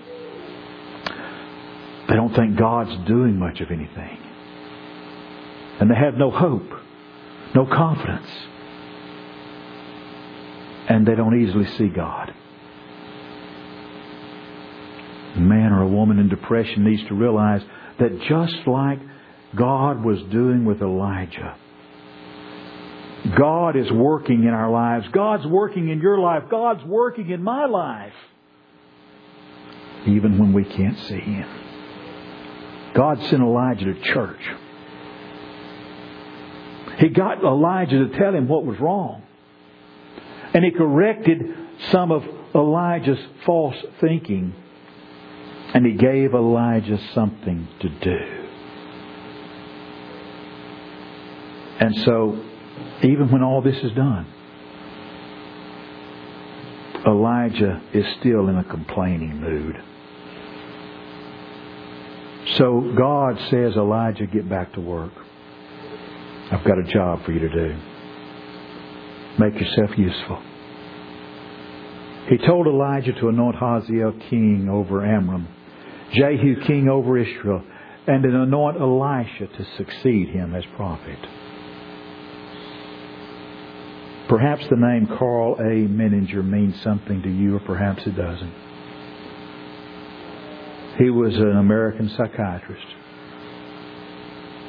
they 2.09 2.14
don't 2.14 2.35
think 2.35 2.57
God's 2.57 2.96
doing 3.07 3.38
much 3.38 3.61
of 3.61 3.70
anything. 3.70 4.18
And 5.81 5.90
they 5.90 5.94
have 5.94 6.14
no 6.14 6.31
hope, 6.31 6.68
no 7.54 7.66
confidence. 7.66 8.28
And 10.88 11.07
they 11.07 11.14
don't 11.14 11.40
easily 11.40 11.66
see 11.76 11.88
God. 11.88 12.35
A 15.37 15.40
man 15.40 15.72
or 15.72 15.83
a 15.83 15.88
woman 15.98 16.18
in 16.18 16.28
depression 16.28 16.84
needs 16.84 17.06
to 17.08 17.14
realize 17.14 17.62
that 17.98 18.20
just 18.22 18.66
like 18.66 18.98
God 19.56 20.04
was 20.04 20.20
doing 20.30 20.64
with 20.64 20.80
Elijah. 20.80 21.56
God 23.37 23.76
is 23.76 23.90
working 23.90 24.44
in 24.44 24.50
our 24.50 24.70
lives. 24.70 25.06
God's 25.12 25.46
working 25.46 25.88
in 25.88 26.00
your 26.00 26.18
life. 26.18 26.44
God's 26.50 26.84
working 26.84 27.30
in 27.30 27.42
my 27.42 27.66
life. 27.66 28.12
Even 30.06 30.38
when 30.38 30.52
we 30.52 30.64
can't 30.64 30.98
see 31.00 31.18
Him. 31.18 31.48
God 32.94 33.18
sent 33.24 33.42
Elijah 33.42 33.87
to 33.87 34.00
church. 34.00 34.40
He 36.98 37.08
got 37.08 37.42
Elijah 37.44 38.08
to 38.08 38.18
tell 38.18 38.34
him 38.34 38.48
what 38.48 38.64
was 38.64 38.78
wrong. 38.80 39.22
And 40.52 40.64
he 40.64 40.70
corrected 40.70 41.38
some 41.92 42.11
of 42.11 42.24
Elijah's 42.54 43.20
false 43.46 43.76
thinking. 44.00 44.54
And 45.74 45.85
he 45.85 45.92
gave 45.92 46.35
Elijah 46.35 46.98
something 47.14 47.68
to 47.81 47.88
do. 47.88 48.38
And 51.81 51.94
so, 52.04 52.44
even 53.02 53.31
when 53.31 53.42
all 53.42 53.62
this 53.62 53.76
is 53.76 53.92
done, 53.92 54.26
Elijah 57.07 57.81
is 57.94 58.04
still 58.18 58.48
in 58.48 58.57
a 58.57 58.64
complaining 58.64 59.40
mood. 59.40 59.76
So 62.57 62.92
God 62.96 63.38
says, 63.50 63.76
Elijah, 63.76 64.26
get 64.26 64.48
back 64.48 64.72
to 64.72 64.81
work. 64.81 65.12
I've 66.50 66.64
got 66.64 66.78
a 66.78 66.85
job 66.85 67.24
for 67.24 67.33
you 67.33 67.40
to 67.40 67.48
do. 67.48 67.78
Make 69.38 69.54
yourself 69.61 69.96
useful. 69.96 70.42
He 72.28 72.38
told 72.38 72.66
Elijah 72.66 73.12
to 73.12 73.28
anoint 73.28 73.57
Hazael 73.57 74.12
king 74.28 74.68
over 74.70 75.04
Aram, 75.04 75.46
Jehu 76.12 76.64
king 76.66 76.88
over 76.88 77.18
Israel, 77.18 77.62
and 78.07 78.23
to 78.23 78.42
anoint 78.42 78.81
Elisha 78.81 79.47
to 79.47 79.64
succeed 79.77 80.29
him 80.29 80.55
as 80.55 80.64
prophet. 80.77 81.18
Perhaps 84.29 84.64
the 84.68 84.77
name 84.77 85.07
Karl 85.18 85.55
A. 85.55 85.88
Menninger 85.88 86.44
means 86.44 86.81
something 86.83 87.23
to 87.23 87.31
you, 87.31 87.57
or 87.57 87.61
perhaps 87.61 88.03
it 88.07 88.16
doesn't. 88.16 88.53
He 90.99 91.11
was 91.11 91.35
an 91.37 91.57
American 91.57 92.11
psychiatrist. 92.11 92.87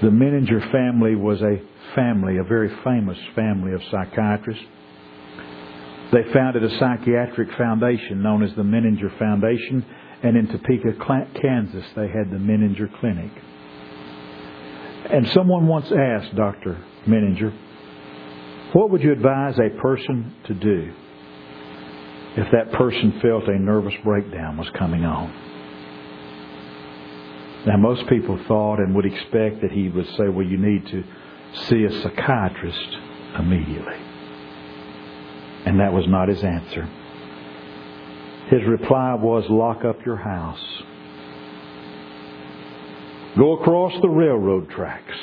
The 0.02 0.10
Menninger 0.10 0.71
family 0.71 1.15
was 1.15 1.41
a 1.41 1.58
family, 1.95 2.38
a 2.38 2.43
very 2.43 2.69
famous 2.84 3.17
family 3.36 3.73
of 3.73 3.82
psychiatrists. 3.91 4.63
They 6.13 6.23
founded 6.34 6.63
a 6.63 6.80
psychiatric 6.80 7.49
foundation 7.58 8.23
known 8.23 8.43
as 8.43 8.56
the 8.56 8.63
Menninger 8.63 9.17
Foundation, 9.19 9.86
and 10.21 10.36
in 10.36 10.47
Topeka, 10.47 10.93
Kansas, 11.41 11.86
they 11.95 12.08
had 12.08 12.29
the 12.29 12.38
Menninger 12.38 12.99
Clinic. 12.99 13.32
And 15.12 15.27
someone 15.29 15.65
once 15.67 15.91
asked 15.91 16.36
Dr. 16.36 16.84
Menninger, 17.08 17.53
what 18.73 18.91
would 18.91 19.01
you 19.01 19.12
advise 19.12 19.58
a 19.58 19.69
person 19.82 20.36
to 20.45 20.53
do 20.53 20.93
if 22.38 22.51
that 22.51 22.71
person 22.73 23.19
felt 23.21 23.47
a 23.47 23.58
nervous 23.58 23.95
breakdown 24.03 24.58
was 24.58 24.69
coming 24.77 25.05
on? 25.05 25.34
Now, 27.65 27.77
most 27.77 28.08
people 28.08 28.38
thought 28.47 28.79
and 28.79 28.95
would 28.95 29.05
expect 29.05 29.62
that 29.62 29.71
he 29.71 29.89
would 29.89 30.08
say, 30.17 30.27
well, 30.29 30.45
you 30.45 30.58
need 30.58 30.86
to 30.88 31.03
see 31.67 31.84
a 31.84 32.01
psychiatrist 32.01 32.97
immediately. 33.38 33.97
And 35.65 35.79
that 35.79 35.91
was 35.91 36.08
not 36.08 36.29
his 36.29 36.43
answer. 36.43 36.89
His 38.49 38.67
reply 38.67 39.13
was, 39.15 39.45
lock 39.49 39.85
up 39.85 40.05
your 40.05 40.17
house. 40.17 40.83
Go 43.38 43.59
across 43.59 43.93
the 44.01 44.09
railroad 44.09 44.69
tracks 44.69 45.15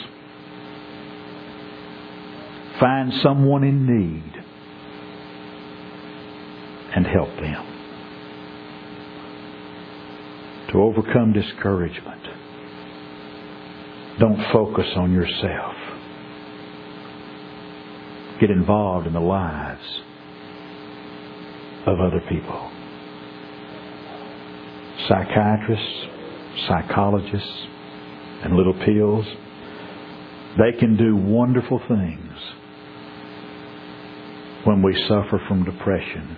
Find 2.81 3.11
someone 3.23 3.65
in 3.65 3.87
need 3.87 4.33
and 6.95 7.07
help 7.07 7.31
them. 7.37 7.73
To 10.73 10.83
overcome 10.83 11.33
discouragement, 11.33 12.21
don't 14.19 14.53
focus 14.53 14.87
on 14.97 15.13
yourself. 15.13 15.75
Get 18.41 18.51
involved 18.51 19.07
in 19.07 19.15
the 19.15 19.21
lives 19.21 20.03
of 21.87 21.99
other 21.99 22.21
people. 22.29 22.76
Psychiatrists, 25.09 26.07
psychologists, 26.69 27.67
and 28.43 28.57
little 28.57 28.75
pills, 28.75 29.27
they 30.59 30.79
can 30.79 30.97
do 30.97 31.17
wonderful 31.17 31.81
things 31.87 32.33
when 34.65 34.83
we 34.83 34.95
suffer 35.07 35.41
from 35.49 35.65
depression 35.65 36.37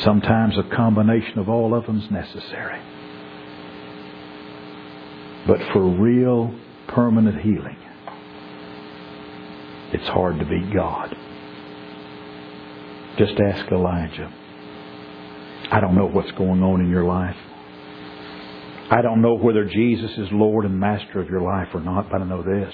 Sometimes 0.00 0.56
a 0.58 0.64
combination 0.74 1.38
of 1.38 1.48
all 1.48 1.74
of 1.74 1.86
them 1.86 2.00
is 2.00 2.10
necessary. 2.10 2.80
But 5.46 5.58
for 5.72 5.82
real, 5.82 6.52
permanent 6.88 7.40
healing, 7.40 7.76
it's 9.92 10.08
hard 10.08 10.38
to 10.40 10.44
beat 10.44 10.72
God. 10.74 11.14
Just 13.18 13.38
ask 13.38 13.70
Elijah. 13.70 14.32
I 15.74 15.80
don't 15.80 15.96
know 15.96 16.06
what's 16.06 16.30
going 16.38 16.62
on 16.62 16.82
in 16.82 16.88
your 16.88 17.02
life. 17.02 17.34
I 18.92 19.02
don't 19.02 19.20
know 19.20 19.34
whether 19.34 19.64
Jesus 19.64 20.12
is 20.18 20.28
Lord 20.30 20.64
and 20.64 20.78
Master 20.78 21.20
of 21.20 21.28
your 21.28 21.40
life 21.40 21.66
or 21.74 21.80
not, 21.80 22.08
but 22.12 22.22
I 22.22 22.24
know 22.24 22.44
this. 22.44 22.72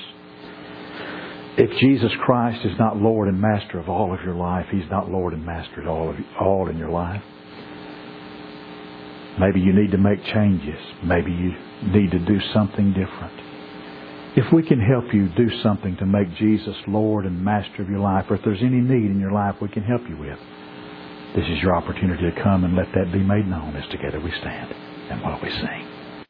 If 1.56 1.80
Jesus 1.80 2.12
Christ 2.26 2.62
is 2.66 2.78
not 2.78 2.98
Lord 2.98 3.28
and 3.28 3.40
Master 3.40 3.78
of 3.78 3.88
all 3.88 4.12
of 4.12 4.20
your 4.22 4.34
life, 4.34 4.66
He's 4.70 4.84
not 4.90 5.10
Lord 5.10 5.32
and 5.32 5.46
Master 5.46 5.80
of 5.80 5.88
all, 5.88 6.10
of, 6.10 6.16
all 6.38 6.68
in 6.68 6.76
your 6.76 6.90
life. 6.90 7.22
Maybe 9.40 9.60
you 9.60 9.72
need 9.72 9.92
to 9.92 9.98
make 9.98 10.22
changes. 10.34 10.78
Maybe 11.02 11.30
you 11.30 11.54
need 11.94 12.10
to 12.10 12.18
do 12.18 12.38
something 12.52 12.92
different. 12.92 13.32
If 14.36 14.52
we 14.52 14.62
can 14.62 14.78
help 14.78 15.14
you 15.14 15.30
do 15.30 15.48
something 15.62 15.96
to 15.96 16.04
make 16.04 16.36
Jesus 16.36 16.76
Lord 16.86 17.24
and 17.24 17.42
Master 17.42 17.80
of 17.80 17.88
your 17.88 18.00
life, 18.00 18.26
or 18.28 18.36
if 18.36 18.42
there's 18.44 18.60
any 18.60 18.82
need 18.82 19.10
in 19.10 19.18
your 19.18 19.32
life 19.32 19.54
we 19.62 19.70
can 19.70 19.84
help 19.84 20.02
you 20.06 20.18
with, 20.18 20.38
this 21.34 21.44
is 21.46 21.58
your 21.62 21.76
opportunity 21.78 22.24
to 22.24 22.42
come 22.42 22.64
and 22.64 22.76
let 22.76 22.88
that 22.94 23.12
be 23.12 23.22
made 23.24 23.46
known 23.48 23.76
as 23.76 23.86
together 23.90 24.20
we 24.20 24.32
stand 24.40 24.74
and 25.10 25.22
while 25.22 25.38
we 25.42 25.50
sing. 25.50 25.99